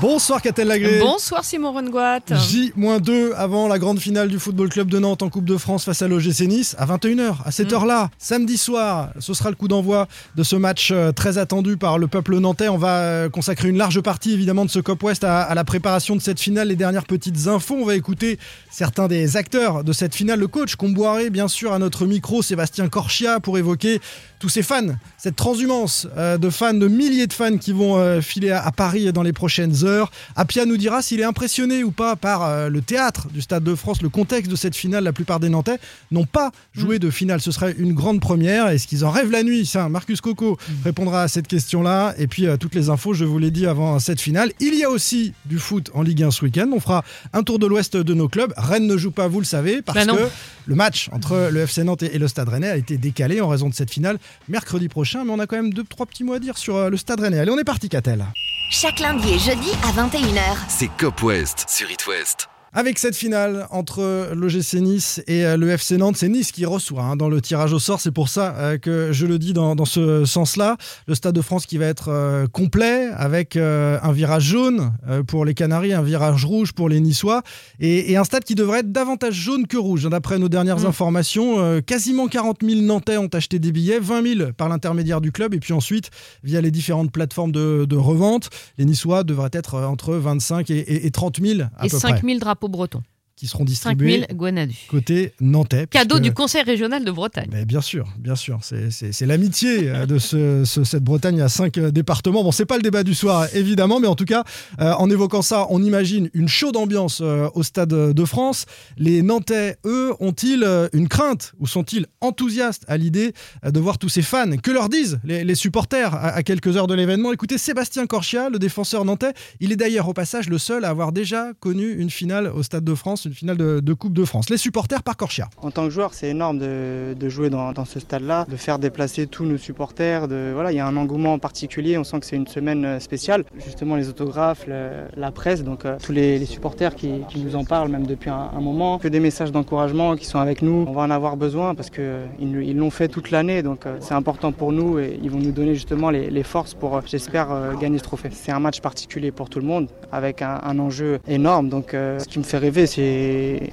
Bonsoir 0.00 0.42
Catel 0.42 0.68
Lagré. 0.68 0.98
Bonsoir 1.00 1.42
Simon 1.42 1.72
Rongoat. 1.72 2.20
J-2 2.30 3.32
avant 3.34 3.66
la 3.66 3.78
grande 3.78 3.98
finale 3.98 4.28
du 4.28 4.38
Football 4.38 4.68
Club 4.68 4.88
de 4.90 4.98
Nantes 4.98 5.22
en 5.22 5.30
Coupe 5.30 5.46
de 5.46 5.56
France 5.56 5.84
face 5.86 6.02
à 6.02 6.08
l'OGC 6.08 6.40
Nice 6.42 6.76
à 6.78 6.84
21h. 6.84 7.36
À 7.46 7.50
cette 7.50 7.70
Mm. 7.70 7.74
heure-là, 7.74 8.10
samedi 8.18 8.58
soir, 8.58 9.08
ce 9.20 9.32
sera 9.32 9.48
le 9.48 9.56
coup 9.56 9.68
d'envoi 9.68 10.06
de 10.36 10.42
ce 10.42 10.54
match 10.54 10.90
euh, 10.92 11.12
très 11.12 11.38
attendu 11.38 11.78
par 11.78 11.98
le 11.98 12.08
peuple 12.08 12.36
nantais. 12.38 12.68
On 12.68 12.76
va 12.76 12.98
euh, 12.98 13.28
consacrer 13.30 13.68
une 13.70 13.78
large 13.78 14.02
partie 14.02 14.32
évidemment 14.32 14.66
de 14.66 14.70
ce 14.70 14.80
Cop 14.80 15.02
West 15.02 15.24
à, 15.24 15.40
à 15.42 15.54
la 15.54 15.64
préparation 15.64 16.14
de 16.14 16.20
cette 16.20 16.40
finale. 16.40 16.68
Les 16.68 16.76
dernières 16.76 17.06
petites 17.06 17.46
infos, 17.46 17.76
on 17.80 17.86
va 17.86 17.94
écouter 17.96 18.38
certains 18.70 19.08
des 19.08 19.38
acteurs 19.38 19.82
de 19.82 19.92
cette 19.94 20.14
finale. 20.14 20.40
Le 20.40 20.48
coach 20.48 20.76
Comboiré, 20.76 21.30
bien 21.30 21.48
sûr, 21.48 21.72
à 21.72 21.78
notre 21.78 22.04
micro, 22.04 22.42
Sébastien 22.42 22.88
Corchia, 22.88 23.40
pour 23.40 23.56
évoquer 23.56 24.00
tous 24.40 24.50
ces 24.50 24.62
fans, 24.62 24.88
cette 25.16 25.36
transhumance 25.36 26.06
euh, 26.18 26.36
de 26.36 26.50
fans, 26.50 26.74
de 26.74 26.86
milliers 26.88 27.26
de 27.26 27.32
fans 27.32 27.56
qui 27.56 27.72
vont 27.72 28.20
filer 28.20 28.50
à, 28.50 28.62
à 28.66 28.72
Paris 28.72 29.10
dans 29.14 29.22
les 29.22 29.32
prochaines 29.32 29.72
heures. 29.72 29.85
Apia 30.34 30.66
nous 30.66 30.76
dira 30.76 31.02
s'il 31.02 31.20
est 31.20 31.24
impressionné 31.24 31.84
ou 31.84 31.90
pas 31.90 32.16
par 32.16 32.44
euh, 32.44 32.68
le 32.68 32.80
théâtre 32.80 33.28
du 33.32 33.40
Stade 33.40 33.64
de 33.64 33.74
France, 33.74 34.02
le 34.02 34.08
contexte 34.08 34.50
de 34.50 34.56
cette 34.56 34.76
finale. 34.76 35.04
La 35.04 35.12
plupart 35.12 35.40
des 35.40 35.48
Nantais 35.48 35.78
n'ont 36.10 36.24
pas 36.24 36.52
joué 36.74 36.98
de 36.98 37.10
finale. 37.10 37.40
Ce 37.40 37.50
serait 37.50 37.74
une 37.78 37.92
grande 37.92 38.20
première. 38.20 38.68
Est-ce 38.68 38.86
qu'ils 38.86 39.04
en 39.04 39.10
rêvent 39.10 39.30
la 39.30 39.42
nuit? 39.42 39.66
Ça, 39.66 39.88
Marcus 39.88 40.20
Coco 40.20 40.58
répondra 40.84 41.22
à 41.22 41.28
cette 41.28 41.48
question-là. 41.48 42.14
Et 42.18 42.26
puis, 42.26 42.46
euh, 42.46 42.56
toutes 42.56 42.74
les 42.74 42.90
infos, 42.90 43.14
je 43.14 43.24
vous 43.24 43.38
l'ai 43.38 43.50
dit 43.50 43.66
avant 43.66 43.98
cette 43.98 44.20
finale. 44.20 44.52
Il 44.60 44.74
y 44.74 44.84
a 44.84 44.90
aussi 44.90 45.32
du 45.44 45.58
foot 45.58 45.90
en 45.94 46.02
Ligue 46.02 46.22
1 46.22 46.30
ce 46.30 46.44
week-end. 46.44 46.68
On 46.72 46.80
fera 46.80 47.04
un 47.32 47.42
tour 47.42 47.58
de 47.58 47.66
l'Ouest 47.66 47.96
de 47.96 48.14
nos 48.14 48.28
clubs. 48.28 48.52
Rennes 48.56 48.86
ne 48.86 48.96
joue 48.96 49.10
pas, 49.10 49.28
vous 49.28 49.40
le 49.40 49.46
savez, 49.46 49.82
parce 49.82 50.06
Bah 50.06 50.12
que 50.12 50.28
le 50.66 50.74
match 50.74 51.08
entre 51.12 51.48
le 51.50 51.60
FC 51.60 51.84
Nantes 51.84 52.02
et 52.02 52.18
le 52.18 52.28
Stade 52.28 52.48
Rennais 52.48 52.70
a 52.70 52.76
été 52.76 52.98
décalé 52.98 53.40
en 53.40 53.48
raison 53.48 53.68
de 53.68 53.74
cette 53.74 53.90
finale 53.90 54.18
mercredi 54.48 54.88
prochain. 54.88 55.24
Mais 55.24 55.30
on 55.32 55.38
a 55.38 55.46
quand 55.46 55.56
même 55.56 55.72
deux, 55.72 55.84
trois 55.84 56.06
petits 56.06 56.24
mots 56.24 56.34
à 56.34 56.38
dire 56.38 56.58
sur 56.58 56.76
euh, 56.76 56.90
le 56.90 56.96
Stade 56.96 57.20
Rennais. 57.20 57.38
Allez, 57.38 57.50
on 57.50 57.58
est 57.58 57.64
parti, 57.64 57.88
Catel. 57.88 58.24
Chaque 58.68 58.98
lundi 58.98 59.34
et 59.34 59.38
jeudi 59.38 59.70
à 59.84 59.92
21h. 59.92 60.56
C'est 60.68 60.88
Cop 60.88 61.22
West 61.22 61.66
sur 61.68 61.90
It 61.90 62.06
West. 62.08 62.48
Avec 62.78 62.98
cette 62.98 63.16
finale 63.16 63.66
entre 63.70 64.32
l'OGC 64.34 64.74
Nice 64.82 65.22
et 65.26 65.46
euh, 65.46 65.56
le 65.56 65.70
FC 65.70 65.96
Nantes, 65.96 66.18
c'est 66.18 66.28
Nice 66.28 66.52
qui 66.52 66.66
reçoit 66.66 67.04
hein, 67.04 67.16
dans 67.16 67.30
le 67.30 67.40
tirage 67.40 67.72
au 67.72 67.78
sort. 67.78 68.02
C'est 68.02 68.10
pour 68.10 68.28
ça 68.28 68.54
euh, 68.58 68.76
que 68.76 69.12
je 69.12 69.24
le 69.24 69.38
dis 69.38 69.54
dans, 69.54 69.74
dans 69.74 69.86
ce 69.86 70.26
sens-là. 70.26 70.76
Le 71.06 71.14
Stade 71.14 71.34
de 71.34 71.40
France 71.40 71.64
qui 71.64 71.78
va 71.78 71.86
être 71.86 72.08
euh, 72.10 72.46
complet 72.46 73.08
avec 73.16 73.56
euh, 73.56 73.98
un 74.02 74.12
virage 74.12 74.42
jaune 74.44 74.92
pour 75.26 75.46
les 75.46 75.54
Canaries, 75.54 75.94
un 75.94 76.02
virage 76.02 76.44
rouge 76.44 76.72
pour 76.74 76.90
les 76.90 77.00
Niçois 77.00 77.42
et, 77.80 78.12
et 78.12 78.18
un 78.18 78.24
stade 78.24 78.44
qui 78.44 78.54
devrait 78.54 78.80
être 78.80 78.92
davantage 78.92 79.32
jaune 79.34 79.66
que 79.66 79.78
rouge. 79.78 80.06
D'après 80.10 80.38
nos 80.38 80.50
dernières 80.50 80.80
Mm. 80.80 80.86
informations, 80.86 81.58
euh, 81.60 81.80
quasiment 81.80 82.28
40 82.28 82.58
000 82.62 82.82
Nantais 82.82 83.16
ont 83.16 83.28
acheté 83.32 83.58
des 83.58 83.72
billets, 83.72 84.00
20 84.00 84.34
000 84.36 84.52
par 84.52 84.68
l'intermédiaire 84.68 85.22
du 85.22 85.32
club 85.32 85.54
et 85.54 85.60
puis 85.60 85.72
ensuite 85.72 86.10
via 86.44 86.60
les 86.60 86.70
différentes 86.70 87.10
plateformes 87.10 87.52
de, 87.52 87.86
de 87.88 87.96
revente. 87.96 88.50
Les 88.76 88.84
Niçois 88.84 89.24
devraient 89.24 89.48
être 89.54 89.76
entre 89.82 90.12
25 90.16 90.70
et, 90.70 90.74
et- 90.76 91.06
et 91.06 91.10
30 91.10 91.40
000 91.40 91.60
à 91.78 91.86
Et 91.86 91.88
peu 91.88 91.98
près 91.98 92.08
5000 92.10 92.38
drapeaux 92.38 92.65
bretons. 92.68 93.04
Qui 93.36 93.46
seront 93.46 93.64
distribués 93.64 94.20
5000 94.20 94.36
Guanadu. 94.36 94.76
côté 94.88 95.32
nantais. 95.40 95.86
Cadeau 95.88 96.16
puisque- 96.16 96.22
du 96.24 96.32
Conseil 96.32 96.62
régional 96.62 97.04
de 97.04 97.10
Bretagne. 97.10 97.48
Mais 97.52 97.66
bien 97.66 97.82
sûr, 97.82 98.08
bien 98.18 98.34
sûr. 98.34 98.58
C'est- 98.62 99.26
l'amitié 99.26 99.90
euh, 99.90 100.06
de 100.06 100.18
ce, 100.18 100.64
ce- 100.64 100.84
cette 100.84 101.04
Bretagne 101.04 101.40
à 101.42 101.48
cinq 101.48 101.76
euh, 101.78 101.90
départements. 101.90 102.42
Bon, 102.42 102.50
c'est 102.52 102.64
pas 102.64 102.76
le 102.76 102.82
débat 102.82 103.02
du 103.02 103.14
soir, 103.14 103.46
évidemment, 103.54 104.00
mais 104.00 104.06
en 104.08 104.14
tout 104.14 104.24
cas, 104.24 104.42
euh, 104.80 104.92
en 104.94 105.10
évoquant 105.10 105.42
ça, 105.42 105.66
on 105.70 105.82
imagine 105.82 106.30
une 106.32 106.48
chaude 106.48 106.76
ambiance 106.76 107.20
euh, 107.22 107.48
au 107.54 107.62
Stade 107.62 107.90
de 107.90 108.24
France. 108.24 108.64
Les 108.96 109.20
Nantais, 109.22 109.76
eux, 109.84 110.14
ont-ils 110.20 110.64
une 110.94 111.08
crainte 111.08 111.52
ou 111.58 111.66
sont-ils 111.66 112.06
enthousiastes 112.22 112.84
à 112.88 112.96
l'idée 112.96 113.32
de 113.64 113.80
voir 113.80 113.98
tous 113.98 114.08
ces 114.08 114.22
fans? 114.22 114.56
Que 114.62 114.70
leur 114.70 114.88
disent 114.88 115.18
les, 115.24 115.44
les 115.44 115.54
supporters 115.54 116.14
à, 116.14 116.28
à 116.28 116.42
quelques 116.42 116.76
heures 116.76 116.86
de 116.86 116.94
l'événement? 116.94 117.32
Écoutez, 117.32 117.58
Sébastien 117.58 118.06
Corchia, 118.06 118.48
le 118.48 118.58
défenseur 118.58 119.04
nantais, 119.04 119.32
il 119.60 119.72
est 119.72 119.76
d'ailleurs 119.76 120.08
au 120.08 120.14
passage 120.14 120.48
le 120.48 120.56
seul 120.58 120.84
à 120.84 120.88
avoir 120.88 121.12
déjà 121.12 121.52
connu 121.60 121.92
une 121.92 122.08
finale 122.10 122.46
au 122.48 122.62
Stade 122.62 122.84
de 122.84 122.94
France, 122.94 123.25
une 123.26 123.34
finale 123.34 123.56
de, 123.56 123.92
Coupe 123.92 124.12
de 124.12 124.24
France. 124.24 124.50
Les 124.50 124.58
supporters 124.58 125.02
par 125.02 125.16
Corchia. 125.16 125.48
En 125.62 125.70
tant 125.70 125.84
que 125.84 125.90
joueur, 125.90 126.14
c'est 126.14 126.28
énorme 126.28 126.58
de, 126.58 127.28
jouer 127.28 127.50
dans, 127.50 127.84
ce 127.84 127.98
stade-là, 127.98 128.46
de 128.48 128.56
faire 128.56 128.78
déplacer 128.78 129.26
tous 129.26 129.44
nos 129.44 129.56
supporters. 129.56 130.26
Voilà, 130.28 130.72
il 130.72 130.76
y 130.76 130.80
a 130.80 130.86
un 130.86 130.96
engouement 130.96 131.38
particulier. 131.38 131.98
On 131.98 132.04
sent 132.04 132.20
que 132.20 132.26
c'est 132.26 132.36
une 132.36 132.46
semaine 132.46 132.84
euh, 132.84 133.00
spéciale. 133.00 133.44
Justement, 133.64 133.96
les 133.96 134.08
autographes, 134.08 134.66
la 134.68 135.30
presse, 135.32 135.64
donc 135.64 135.84
euh, 135.84 135.96
tous 136.02 136.12
les, 136.12 136.44
supporters 136.46 136.94
qui, 136.94 137.08
nous 137.36 137.56
en 137.56 137.64
parlent, 137.64 137.88
même 137.88 138.06
depuis 138.06 138.30
un, 138.30 138.60
moment, 138.60 138.98
que 138.98 139.08
des 139.08 139.20
messages 139.20 139.50
d'encouragement 139.50 140.16
qui 140.16 140.26
sont 140.26 140.38
avec 140.38 140.62
nous. 140.62 140.84
On 140.88 140.92
va 140.92 141.02
en 141.02 141.10
avoir 141.10 141.36
besoin 141.36 141.74
parce 141.74 141.90
que 141.90 142.00
euh, 142.00 142.26
ils 142.38 142.76
l'ont 142.76 142.90
fait 142.90 143.08
toute 143.08 143.30
l'année, 143.30 143.62
donc 143.62 143.84
c'est 144.00 144.14
important 144.14 144.52
pour 144.52 144.72
nous 144.72 144.98
et 144.98 145.18
ils 145.22 145.30
vont 145.30 145.38
nous 145.38 145.52
donner 145.52 145.74
justement 145.74 146.10
les, 146.10 146.42
forces 146.42 146.74
pour, 146.74 147.00
j'espère, 147.06 147.48
gagner 147.80 147.98
ce 147.98 148.04
trophée. 148.04 148.28
C'est 148.30 148.52
un 148.52 148.60
match 148.60 148.80
particulier 148.80 149.32
pour 149.32 149.48
tout 149.48 149.58
le 149.58 149.66
monde, 149.66 149.88
avec 150.12 150.42
un, 150.42 150.60
un 150.62 150.78
enjeu 150.78 151.18
énorme. 151.26 151.68
Donc, 151.68 151.88
ce 151.92 152.24
qui 152.28 152.38
me 152.38 152.44
fait 152.44 152.58
rêver, 152.58 152.86
c'est 152.86 153.15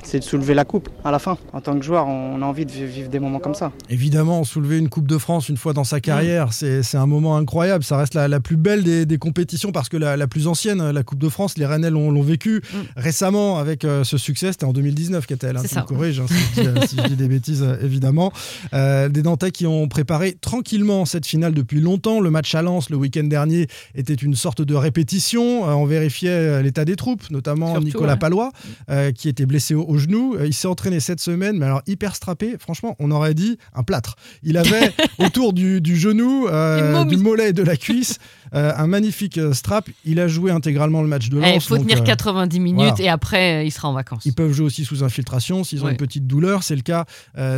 c'est 0.03 0.19
de 0.19 0.23
soulever 0.23 0.53
la 0.53 0.65
coupe 0.65 0.89
à 1.03 1.11
la 1.11 1.19
fin. 1.19 1.37
En 1.53 1.61
tant 1.61 1.77
que 1.77 1.83
joueur, 1.85 2.07
on 2.07 2.41
a 2.41 2.45
envie 2.45 2.65
de 2.65 2.71
vi- 2.71 2.85
vivre 2.85 3.09
des 3.09 3.19
moments 3.19 3.39
comme 3.39 3.53
ça. 3.55 3.71
Évidemment, 3.89 4.43
soulever 4.43 4.77
une 4.77 4.89
Coupe 4.89 5.07
de 5.07 5.17
France 5.17 5.49
une 5.49 5.57
fois 5.57 5.73
dans 5.73 5.83
sa 5.83 5.99
carrière, 5.99 6.53
c'est 6.53 6.83
c'est 6.83 6.97
un 6.97 7.05
moment 7.05 7.37
incroyable. 7.37 7.83
Ça 7.83 7.97
reste 7.97 8.13
la, 8.13 8.27
la 8.27 8.39
plus 8.39 8.57
belle 8.57 8.83
des, 8.83 9.05
des 9.05 9.17
compétitions 9.17 9.71
parce 9.71 9.89
que 9.89 9.97
la, 9.97 10.17
la 10.17 10.27
plus 10.27 10.47
ancienne, 10.47 10.91
la 10.91 11.03
Coupe 11.03 11.19
de 11.19 11.29
France, 11.29 11.57
les 11.57 11.65
Rennais 11.65 11.89
l'ont 11.89 12.21
vécu 12.21 12.61
récemment 12.95 13.57
avec 13.57 13.85
euh, 13.85 14.03
ce 14.03 14.17
succès. 14.17 14.51
C'était 14.51 14.65
en 14.65 14.73
2019, 14.73 15.25
Catel. 15.25 15.57
Hein, 15.57 15.61
tu 15.63 15.67
ça. 15.69 15.81
me 15.81 15.85
corriges 15.87 16.19
hein, 16.19 16.25
si, 16.27 16.35
je 16.55 16.61
dis, 16.61 16.67
euh, 16.67 16.81
si 16.87 16.97
je 16.97 17.07
dis 17.07 17.15
des 17.15 17.27
bêtises, 17.27 17.63
euh, 17.63 17.75
évidemment. 17.83 18.31
Euh, 18.73 19.09
des 19.09 19.21
Nantais 19.23 19.51
qui 19.51 19.65
ont 19.65 19.87
préparé 19.87 20.33
tranquillement 20.39 21.05
cette 21.05 21.25
finale 21.25 21.53
depuis 21.53 21.81
longtemps. 21.81 22.19
Le 22.19 22.29
match 22.29 22.53
à 22.55 22.61
Lens 22.61 22.89
le 22.89 22.97
week-end 22.97 23.23
dernier 23.23 23.67
était 23.95 24.13
une 24.13 24.35
sorte 24.35 24.61
de 24.61 24.75
répétition. 24.75 25.67
Euh, 25.67 25.73
on 25.73 25.85
vérifiait 25.85 26.61
l'état 26.63 26.85
des 26.85 26.95
troupes, 26.95 27.29
notamment 27.31 27.71
Surtout, 27.73 27.85
Nicolas 27.85 28.13
ouais. 28.13 28.19
Palois, 28.19 28.51
qui 29.15 29.29
était 29.33 29.45
blessé 29.45 29.75
au, 29.75 29.83
au 29.87 29.97
genou. 29.97 30.35
Euh, 30.35 30.47
il 30.47 30.53
s'est 30.53 30.67
entraîné 30.67 30.99
cette 30.99 31.19
semaine, 31.19 31.57
mais 31.57 31.65
alors 31.65 31.81
hyper 31.87 32.15
strappé. 32.15 32.55
Franchement, 32.59 32.95
on 32.99 33.11
aurait 33.11 33.33
dit 33.33 33.57
un 33.73 33.83
plâtre. 33.83 34.15
Il 34.43 34.57
avait 34.57 34.91
autour 35.19 35.53
du, 35.53 35.81
du 35.81 35.97
genou, 35.97 36.47
euh, 36.47 37.03
du 37.05 37.17
mollet 37.17 37.49
et 37.49 37.53
de 37.53 37.63
la 37.63 37.75
cuisse 37.75 38.17
euh, 38.53 38.71
un 38.77 38.87
magnifique 38.87 39.39
strap. 39.53 39.89
Il 40.05 40.19
a 40.19 40.27
joué 40.27 40.51
intégralement 40.51 41.01
le 41.01 41.07
match 41.07 41.29
de 41.29 41.37
Il 41.37 41.41
Lens. 41.41 41.65
faut 41.65 41.77
donc, 41.77 41.87
tenir 41.87 42.01
euh, 42.01 42.05
90 42.05 42.59
minutes 42.59 42.77
voilà. 42.77 43.03
et 43.03 43.09
après, 43.09 43.65
il 43.67 43.71
sera 43.71 43.89
en 43.89 43.93
vacances. 43.93 44.23
ils 44.25 44.33
peuvent 44.33 44.51
jouer 44.53 44.65
aussi 44.67 44.85
sous 44.85 45.03
infiltration 45.03 45.63
s'ils 45.63 45.81
ont 45.81 45.85
Ouais. 45.85 45.91
une 45.91 45.97
petite 45.97 46.27
douleur. 46.27 46.63
C'est 46.63 46.75
le 46.75 46.81
cas 46.81 47.05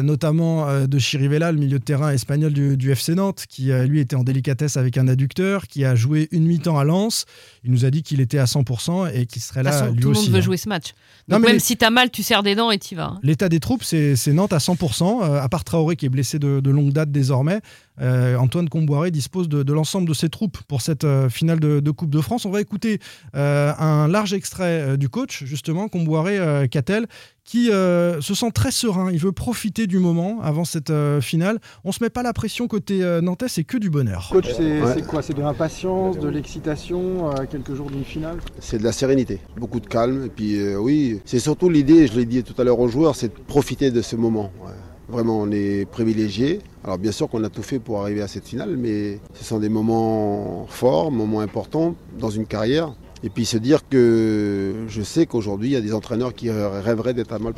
notamment 0.02 0.86
de 0.88 1.00
Chirivella, 1.00 1.52
le 1.52 1.58
milieu 1.60 1.80
de 1.80 1.84
terrain 1.84 2.12
espagnol 2.12 2.54
du, 2.54 2.78
du 2.78 2.92
FC 2.92 3.14
Nantes, 3.16 3.46
qui 3.50 3.72
lui 3.88 4.00
était 4.00 4.16
en 4.16 4.24
délicatesse 4.24 4.78
avec 4.78 4.98
un 4.98 5.08
adducteur, 5.08 5.68
qui 5.68 5.84
a 5.86 5.96
joué 5.96 6.28
une 6.32 6.46
mi-temps 6.46 6.78
à 6.80 6.84
Lens. 6.84 7.26
Il 7.64 7.72
nous 7.72 7.86
a 7.86 7.92
dit 7.92 8.04
qu'il 8.04 8.22
était 8.22 8.38
à 8.40 8.46
100% 8.46 9.12
et 9.14 9.26
qu'il 9.26 9.42
serait 9.42 9.64
là 9.64 9.72
façon, 9.72 9.92
lui 9.94 10.02
tout 10.02 10.10
le 10.10 10.16
monde 10.16 10.30
veut 10.30 10.38
hein. 10.38 10.42
jouer 10.42 10.58
ce 10.58 10.70
match. 10.70 10.94
Non, 11.28 11.38
Donc 11.38 11.46
mais 11.48 11.54
même 11.54 11.60
si 11.66 11.78
t'as 11.78 11.90
mal, 11.90 12.12
tu 12.12 12.24
serres 12.24 12.44
des 12.44 12.56
dents 12.56 12.72
et 12.72 12.78
t'y 12.78 12.96
vas. 12.96 13.06
hein. 13.06 13.20
L'état 13.24 13.50
des 13.50 13.60
troupes, 13.60 13.84
c'est 13.84 14.16
Nantes 14.28 14.54
à 14.54 14.60
100%, 14.60 15.24
euh, 15.24 15.42
à 15.42 15.50
part 15.50 15.64
Traoré 15.64 15.96
qui 15.96 16.06
est 16.06 16.10
blessé 16.10 16.40
de 16.40 16.70
longue 16.70 16.92
date 16.92 17.12
désormais. 17.12 17.60
Euh, 18.02 18.36
Antoine 18.38 18.68
Comboiré 18.70 19.10
dispose 19.12 19.48
de, 19.48 19.64
de 19.64 19.74
l'ensemble 19.74 20.08
de 20.08 20.14
ses 20.14 20.30
troupes 20.30 20.58
pour 20.68 20.82
cette 20.82 21.04
euh, 21.06 21.30
finale 21.30 21.60
de, 21.60 21.80
de 21.80 21.92
Coupe 21.92 22.10
de 22.10 22.22
France. 22.22 22.46
On 22.46 22.52
va 22.52 22.60
écouter 22.62 23.00
euh, 23.36 23.72
un 23.80 24.08
large 24.08 24.34
extrait 24.34 24.82
euh, 24.82 24.98
du 24.98 25.08
coach, 25.10 25.44
justement, 25.46 25.88
Comboiré 25.88 26.38
euh, 26.38 26.68
Catel, 26.68 27.08
qui 27.46 27.72
euh, 27.72 28.20
se 28.22 28.34
sent 28.34 28.52
très 28.54 28.72
serein. 28.72 29.12
Il 29.12 29.20
veut 29.20 29.32
profiter 29.32 29.88
du 29.88 30.00
moment 30.00 30.42
avant 30.42 30.66
cette 30.66 30.90
euh, 30.90 31.22
finale. 31.22 31.60
On 31.84 31.92
se 31.92 32.04
met 32.04 32.10
pas 32.10 32.24
la 32.24 32.34
pression 32.34 32.68
côté 32.68 33.04
euh, 33.04 33.22
nantais, 33.22 33.48
c'est 33.48 33.64
que 33.64 33.78
du 33.78 33.90
bonheur. 33.90 34.30
Coach, 34.32 34.48
c'est 34.58 34.82
Ouais. 34.82 35.02
quoi? 35.04 35.22
C'est 35.22 35.34
de 35.36 35.42
l'impatience, 35.42 36.20
de 36.20 36.28
l'excitation 36.28 37.30
à 37.30 37.46
quelques 37.46 37.76
jours 37.76 37.90
d'une 37.92 38.04
finale? 38.04 38.38
C'est 38.60 38.78
de 38.80 38.84
la 38.84 38.92
sérénité, 38.92 39.40
beaucoup 39.58 39.80
de 39.80 39.88
calme. 39.88 40.26
Et 40.26 40.30
puis 40.30 40.58
euh, 40.60 40.76
oui, 40.78 41.22
c'est 41.24 41.40
surtout 41.40 41.70
l'idée, 41.70 42.08
je 42.08 42.16
l'ai 42.18 42.26
dit 42.26 42.44
tout 42.44 42.60
à 42.60 42.64
l'heure 42.66 42.80
aux 42.80 42.88
joueurs, 42.90 43.16
c'est 43.16 43.28
de 43.30 43.42
profiter 43.48 43.92
de 43.92 44.02
ce 44.02 44.16
moment. 44.16 44.52
ouais. 44.66 44.72
Vraiment, 45.10 45.40
on 45.40 45.52
est 45.52 45.90
privilégiés. 45.90 46.60
Alors 46.84 46.98
bien 46.98 47.12
sûr 47.12 47.30
qu'on 47.30 47.44
a 47.44 47.50
tout 47.50 47.64
fait 47.64 47.80
pour 47.80 48.02
arriver 48.02 48.22
à 48.22 48.28
cette 48.28 48.48
finale, 48.48 48.76
mais 48.78 49.20
ce 49.34 49.44
sont 49.44 49.60
des 49.60 49.70
moments 49.70 50.66
forts, 50.70 51.12
moments 51.12 51.42
importants 51.42 51.96
dans 52.20 52.30
une 52.30 52.46
carrière. 52.46 52.94
Et 53.24 53.30
puis 53.30 53.46
se 53.46 53.58
dire 53.58 53.88
que 53.90 54.86
je 54.88 55.02
sais 55.02 55.26
qu'aujourd'hui, 55.26 55.70
il 55.70 55.72
y 55.72 55.76
a 55.78 55.82
des 55.82 55.94
entraîneurs 55.94 56.34
qui 56.36 56.52
rêveraient 56.52 57.16
d'être 57.16 57.34
à 57.34 57.40
ma. 57.40 57.52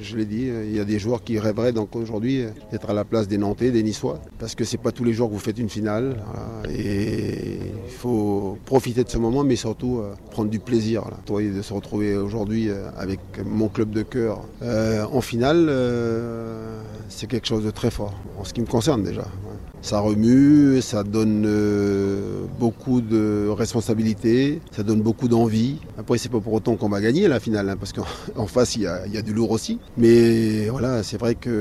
Je 0.00 0.16
l'ai 0.16 0.24
dit, 0.24 0.48
il 0.48 0.74
y 0.74 0.80
a 0.80 0.84
des 0.84 0.98
joueurs 0.98 1.22
qui 1.22 1.38
rêveraient 1.38 1.72
donc 1.72 1.94
aujourd'hui 1.94 2.44
d'être 2.72 2.90
à 2.90 2.92
la 2.92 3.04
place 3.04 3.28
des 3.28 3.38
Nantais, 3.38 3.70
des 3.70 3.84
Niçois. 3.84 4.20
Parce 4.40 4.56
que 4.56 4.64
c'est 4.64 4.78
pas 4.78 4.90
tous 4.90 5.04
les 5.04 5.12
jours 5.12 5.28
que 5.28 5.34
vous 5.34 5.38
faites 5.38 5.58
une 5.58 5.68
finale. 5.68 6.16
voilà. 6.26 6.76
Et 6.76 7.71
il 7.84 7.90
faut 7.90 8.58
profiter 8.64 9.04
de 9.04 9.08
ce 9.08 9.18
moment, 9.18 9.44
mais 9.44 9.56
surtout 9.56 9.98
euh, 9.98 10.14
prendre 10.30 10.50
du 10.50 10.58
plaisir. 10.58 11.04
Toi, 11.26 11.42
de 11.42 11.62
se 11.62 11.72
retrouver 11.72 12.16
aujourd'hui 12.16 12.68
euh, 12.68 12.88
avec 12.96 13.20
mon 13.44 13.68
club 13.68 13.90
de 13.90 14.02
cœur 14.02 14.40
euh, 14.62 15.04
en 15.12 15.20
finale, 15.20 15.70
c'est 17.08 17.26
quelque 17.26 17.46
chose 17.46 17.64
de 17.64 17.70
très 17.70 17.90
fort. 17.90 18.14
En 18.38 18.44
ce 18.44 18.52
qui 18.52 18.60
me 18.60 18.66
concerne 18.66 19.02
déjà. 19.02 19.24
Ça 19.82 19.98
remue, 19.98 20.80
ça 20.80 21.02
donne 21.02 21.42
euh, 21.44 22.44
beaucoup 22.60 23.00
de 23.00 23.48
responsabilités, 23.48 24.60
ça 24.70 24.84
donne 24.84 25.02
beaucoup 25.02 25.26
d'envie. 25.26 25.78
Après, 25.98 26.18
c'est 26.18 26.28
pas 26.28 26.38
pour 26.38 26.52
autant 26.52 26.76
qu'on 26.76 26.88
va 26.88 27.00
gagner 27.00 27.26
la 27.26 27.40
finale, 27.40 27.68
hein, 27.68 27.76
parce 27.76 27.92
qu'en 27.92 28.04
en 28.36 28.46
face, 28.46 28.76
il 28.76 28.82
y, 28.82 28.86
a, 28.86 29.22
du 29.22 29.34
lourd 29.34 29.50
aussi. 29.50 29.80
Mais 29.96 30.68
voilà, 30.68 31.02
c'est 31.02 31.18
vrai 31.18 31.34
qu'il 31.34 31.52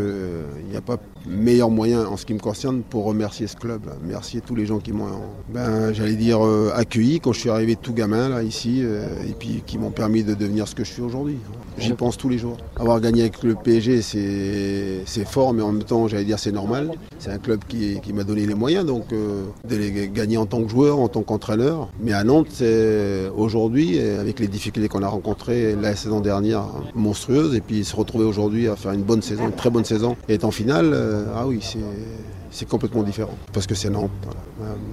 n'y 0.70 0.78
a 0.78 0.82
pas 0.82 0.98
meilleur 1.28 1.72
moyen 1.72 2.06
en 2.06 2.16
ce 2.16 2.28
qui 2.28 2.36
me 2.36 2.40
concerne 2.40 2.82
pour 2.84 3.06
remercier 3.06 3.48
ce 3.48 3.56
club, 3.56 3.86
là. 3.88 3.94
remercier 4.00 4.42
tous 4.42 4.56
les 4.56 4.68
gens 4.68 4.78
qui 4.78 4.92
m'ont, 4.92 5.08
ben, 5.52 5.92
j'allais 5.92 6.16
dire, 6.16 6.46
euh, 6.46 6.72
accueilli 6.76 7.20
quand 7.20 7.34
je 7.34 7.40
suis 7.40 7.50
arrivé 7.50 7.76
tout 7.76 7.94
gamin 7.94 8.30
là 8.30 8.44
ici, 8.44 8.82
euh, 8.84 9.08
et 9.28 9.34
puis 9.34 9.64
qui 9.66 9.80
m'ont 9.80 9.92
permis 9.92 10.24
de 10.24 10.36
devenir 10.36 10.68
ce 10.68 10.76
que 10.76 10.84
je 10.84 10.92
suis 10.92 11.02
aujourd'hui. 11.02 11.38
J'y 11.80 11.94
pense 11.94 12.18
tous 12.18 12.30
les 12.30 12.38
jours. 12.38 12.58
Avoir 12.76 13.02
gagné 13.02 13.22
avec 13.22 13.42
le 13.42 13.56
PSG, 13.56 14.02
c'est 14.02 15.28
fort, 15.28 15.54
mais 15.54 15.64
en 15.64 15.72
même 15.72 15.84
temps, 15.84 16.08
j'allais 16.08 16.26
dire, 16.26 16.38
c'est 16.38 16.52
normal. 16.52 16.92
C'est 17.18 17.32
un 17.32 17.40
club 17.40 17.62
qui 17.68 18.00
m'a 18.14 18.24
donné 18.24 18.46
les 18.46 18.56
moyens, 18.56 18.86
donc 18.86 19.14
euh, 19.14 19.46
de 19.68 19.76
les 19.76 20.10
gagner 20.10 20.38
en 20.38 20.46
tant 20.46 20.62
que 20.64 20.70
joueur, 20.70 21.00
en 21.00 21.08
tant 21.08 21.22
qu'entraîneur. 21.22 21.90
Mais 22.00 22.14
à 22.14 22.24
Nantes, 22.24 22.64
aujourd'hui, 23.36 24.00
avec 24.00 24.40
les 24.40 24.48
difficultés 24.48 24.88
qu'on 24.88 25.04
a 25.04 25.08
rencontrées 25.08 25.76
la 25.76 25.96
saison 25.96 26.20
dernière, 26.22 26.66
monstrueuses, 26.96 27.56
et 27.56 27.62
puis 27.62 27.84
se 27.84 27.96
retrouver 27.96 28.26
aujourd'hui 28.26 28.68
à 28.68 28.76
faire 28.76 28.92
une 28.92 29.04
bonne 29.04 29.22
saison, 29.22 29.46
une 29.46 29.56
très 29.56 29.70
bonne 29.70 29.86
saison, 29.86 30.16
et 30.28 30.36
être 30.36 30.46
en 30.46 30.52
finale, 30.52 30.92
euh, 30.94 31.26
ah 31.36 31.48
oui, 31.48 31.60
c'est 32.52 32.68
complètement 32.68 33.04
différent. 33.04 33.36
Parce 33.54 33.68
que 33.68 33.76
c'est 33.76 33.90
Nantes, 33.90 34.12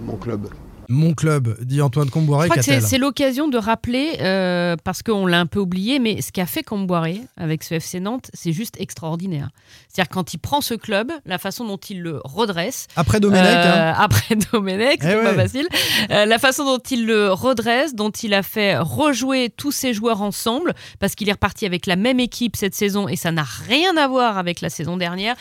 mon 0.06 0.16
club. 0.16 0.48
Mon 0.90 1.12
club, 1.12 1.56
dit 1.62 1.82
Antoine 1.82 2.08
Comboiré. 2.08 2.46
Je 2.46 2.50
crois 2.50 2.62
que 2.62 2.64
c'est- 2.64 2.80
c'est 2.80 2.96
l'occasion 2.96 3.48
de 3.48 3.58
rappeler, 3.58 4.16
euh, 4.20 4.74
parce 4.84 5.02
qu'on 5.02 5.26
l'a 5.26 5.38
un 5.38 5.44
peu 5.44 5.60
oublié, 5.60 5.98
mais 5.98 6.22
ce 6.22 6.32
qu'a 6.32 6.46
fait 6.46 6.62
Comboiré 6.62 7.20
avec 7.36 7.62
ce 7.62 7.74
FC 7.74 8.00
Nantes, 8.00 8.30
c'est 8.32 8.52
juste 8.52 8.74
extraordinaire. 8.80 9.50
C'est-à-dire 9.88 10.08
quand 10.08 10.32
il 10.32 10.38
prend 10.38 10.62
ce 10.62 10.72
club, 10.72 11.12
la 11.26 11.36
façon 11.36 11.66
dont 11.66 11.76
il 11.76 12.00
le 12.00 12.20
redresse, 12.24 12.86
Après 12.96 13.20
Domenech, 13.20 13.44
Euh, 13.44 13.90
hein. 13.90 13.94
après 13.98 14.34
Domenech, 14.52 15.00
c'est 15.02 15.12
Eh 15.20 15.22
pas 15.22 15.30
ouais. 15.30 15.34
facile. 15.36 15.68
Euh, 16.10 16.24
la 16.24 16.38
façon 16.38 16.64
dont 16.64 16.82
il 16.90 17.04
le 17.06 17.32
redresse, 17.32 17.94
dont 17.94 18.10
il 18.10 18.32
a 18.32 18.42
fait 18.42 18.78
rejouer 18.78 19.50
tous 19.54 19.72
ses 19.72 19.92
joueurs 19.92 20.22
ensemble, 20.22 20.72
parce 21.00 21.14
qu'il 21.14 21.28
est 21.28 21.32
reparti 21.32 21.66
avec 21.66 21.84
la 21.84 21.96
même 21.96 22.18
équipe 22.18 22.56
cette 22.56 22.74
saison 22.74 23.08
et 23.08 23.16
ça 23.16 23.30
n'a 23.30 23.44
rien 23.66 23.94
à 23.98 24.08
voir 24.08 24.38
avec 24.38 24.62
la 24.62 24.70
saison 24.70 24.96
dernière. 24.96 25.36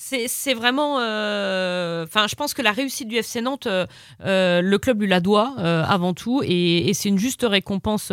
C'est 0.00 0.54
vraiment. 0.54 0.98
euh, 1.00 2.04
Enfin, 2.04 2.26
je 2.28 2.34
pense 2.36 2.54
que 2.54 2.62
la 2.62 2.70
réussite 2.72 3.08
du 3.08 3.16
FC 3.16 3.40
Nantes, 3.40 3.66
euh, 3.66 3.84
euh, 4.24 4.60
le 4.62 4.78
club 4.78 5.00
lui 5.02 5.08
la 5.08 5.20
doit 5.20 5.54
avant 5.58 6.14
tout, 6.14 6.40
et, 6.44 6.88
et 6.88 6.94
c'est 6.94 7.08
une 7.08 7.18
juste 7.18 7.44
récompense 7.48 8.12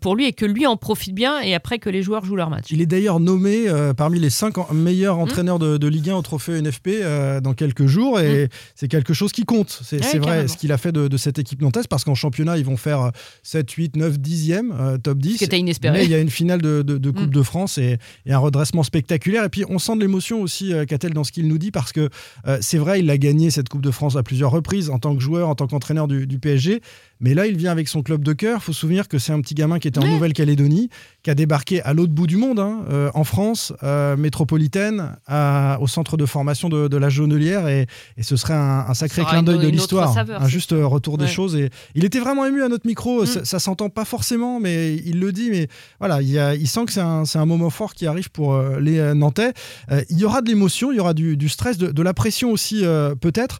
pour 0.00 0.14
lui 0.16 0.26
et 0.26 0.32
que 0.32 0.44
lui 0.44 0.66
en 0.66 0.76
profite 0.76 1.14
bien, 1.14 1.40
et 1.40 1.54
après 1.54 1.78
que 1.78 1.88
les 1.88 2.02
joueurs 2.02 2.24
jouent 2.24 2.36
leur 2.36 2.50
match. 2.50 2.66
Il 2.70 2.80
est 2.82 2.86
d'ailleurs 2.86 3.20
nommé 3.20 3.64
parmi 3.96 4.20
les 4.20 4.30
cinq 4.30 4.58
en- 4.58 4.64
Mmh. 4.70 4.76
meilleurs 4.78 5.18
entraîneurs 5.18 5.58
de, 5.58 5.76
de 5.76 5.88
Ligue 5.88 6.10
1 6.10 6.16
au 6.16 6.22
trophée 6.22 6.60
NFP 6.60 7.40
dans 7.42 7.52
quelques 7.54 7.86
jours 7.86 8.18
et 8.20 8.48
c'est 8.74 8.88
quelque 8.88 9.12
chose 9.14 9.32
qui 9.32 9.44
compte. 9.44 9.78
C'est 9.82 9.98
Mmh. 9.98 10.04
Ouais, 10.14 10.18
vrai 10.18 10.48
ce 10.48 10.56
qu'il 10.56 10.72
a 10.72 10.78
fait 10.78 10.92
de, 10.92 11.08
de 11.08 11.16
cette 11.16 11.38
équipe 11.38 11.60
nantaise 11.62 11.86
parce 11.86 12.04
qu'en 12.04 12.14
championnat, 12.14 12.58
ils 12.58 12.64
vont 12.64 12.76
faire 12.76 13.00
euh, 13.02 13.10
7, 13.42 13.70
8, 13.70 13.96
9, 13.96 14.18
10e, 14.18 14.72
euh, 14.78 14.98
top 14.98 15.18
10. 15.18 15.34
Ce 15.34 15.38
qui 15.38 15.44
était 15.44 15.58
inespéré. 15.58 15.98
Mais 15.98 16.04
il 16.04 16.10
y 16.10 16.14
a 16.14 16.18
une 16.18 16.30
finale 16.30 16.60
de, 16.62 16.82
de- 16.82 16.98
de 16.98 17.10
Coupe 17.10 17.28
Mm. 17.28 17.30
de 17.30 17.42
France 17.42 17.78
et, 17.78 17.98
et 18.26 18.32
un 18.32 18.38
redressement 18.38 18.82
spectaculaire. 18.82 19.44
Et 19.44 19.48
puis 19.48 19.64
on 19.68 19.78
sent 19.78 19.96
de 19.96 20.00
l'émotion 20.00 20.40
aussi, 20.42 20.72
euh, 20.74 20.84
Catel, 20.84 21.13
dans 21.14 21.24
ce 21.24 21.32
qu'il 21.32 21.48
nous 21.48 21.58
dit 21.58 21.70
parce 21.70 21.92
que 21.92 22.10
euh, 22.46 22.58
c'est 22.60 22.78
vrai, 22.78 23.00
il 23.00 23.10
a 23.10 23.16
gagné 23.16 23.50
cette 23.50 23.68
Coupe 23.68 23.82
de 23.82 23.90
France 23.90 24.16
à 24.16 24.22
plusieurs 24.22 24.50
reprises 24.50 24.90
en 24.90 24.98
tant 24.98 25.14
que 25.16 25.22
joueur, 25.22 25.48
en 25.48 25.54
tant 25.54 25.66
qu'entraîneur 25.66 26.08
du, 26.08 26.26
du 26.26 26.38
PSG. 26.38 26.82
Mais 27.20 27.32
là, 27.34 27.46
il 27.46 27.56
vient 27.56 27.70
avec 27.72 27.88
son 27.88 28.02
club 28.02 28.22
de 28.24 28.32
cœur. 28.32 28.58
Il 28.60 28.64
faut 28.64 28.72
se 28.72 28.80
souvenir 28.80 29.08
que 29.08 29.18
c'est 29.18 29.32
un 29.32 29.40
petit 29.40 29.54
gamin 29.54 29.78
qui 29.78 29.88
était 29.88 29.98
en 29.98 30.02
Ouais. 30.02 30.10
Nouvelle-Calédonie, 30.10 30.90
qui 31.22 31.30
a 31.30 31.34
débarqué 31.34 31.80
à 31.82 31.94
l'autre 31.94 32.12
bout 32.12 32.26
du 32.26 32.36
monde, 32.36 32.58
hein, 32.58 32.84
euh, 32.90 33.10
en 33.14 33.24
France, 33.24 33.72
euh, 33.82 34.16
métropolitaine, 34.16 35.16
à- 35.26 35.78
au 35.80 35.86
centre 35.86 36.16
de 36.16 36.26
formation 36.26 36.68
de, 36.68 36.88
de 36.88 36.96
la 36.96 37.08
Jaunelière. 37.08 37.66
Et, 37.68 37.86
et 38.16 38.22
ce 38.22 38.36
serait 38.36 38.54
un, 38.54 38.84
un 38.88 38.94
sacré 38.94 39.24
clin 39.24 39.42
d'œil 39.42 39.58
de 39.58 39.68
l'histoire, 39.68 40.16
un 40.18 40.48
juste 40.48 40.72
retour 40.76 41.16
des 41.18 41.24
Ouais. 41.24 41.30
choses. 41.30 41.56
Et 41.56 41.70
il 41.94 42.04
était 42.04 42.18
vraiment 42.20 42.44
ému 42.44 42.62
à 42.62 42.68
notre 42.68 42.86
micro. 42.86 43.22
Mm. 43.22 43.26
Ça, 43.26 43.44
ça 43.44 43.58
s'entend 43.58 43.88
pas 43.88 44.04
forcément, 44.04 44.60
mais 44.60 44.96
il 44.96 45.20
le 45.20 45.32
dit. 45.32 45.48
Mais 45.50 45.68
voilà, 46.00 46.20
il, 46.20 46.28
y 46.30 46.38
a- 46.38 46.54
il 46.54 46.68
sent 46.68 46.84
que 46.86 46.92
c'est 46.92 47.00
un, 47.00 47.46
moment 47.46 47.70
fort 47.70 47.94
qui 47.94 48.06
arrive 48.06 48.30
pour 48.30 48.54
euh, 48.54 48.80
les 48.80 49.14
Nantais. 49.14 49.52
Il 50.10 50.18
y 50.18 50.24
aura 50.24 50.42
de 50.42 50.48
l'émotion, 50.48 50.92
il 50.92 50.96
y 50.96 51.00
aura 51.00 51.14
du, 51.14 51.36
du 51.36 51.48
stress, 51.48 51.78
de, 51.78 51.90
de 51.92 52.02
la 52.02 52.12
pression 52.14 52.50
aussi, 52.50 52.82
peut-être. 53.20 53.58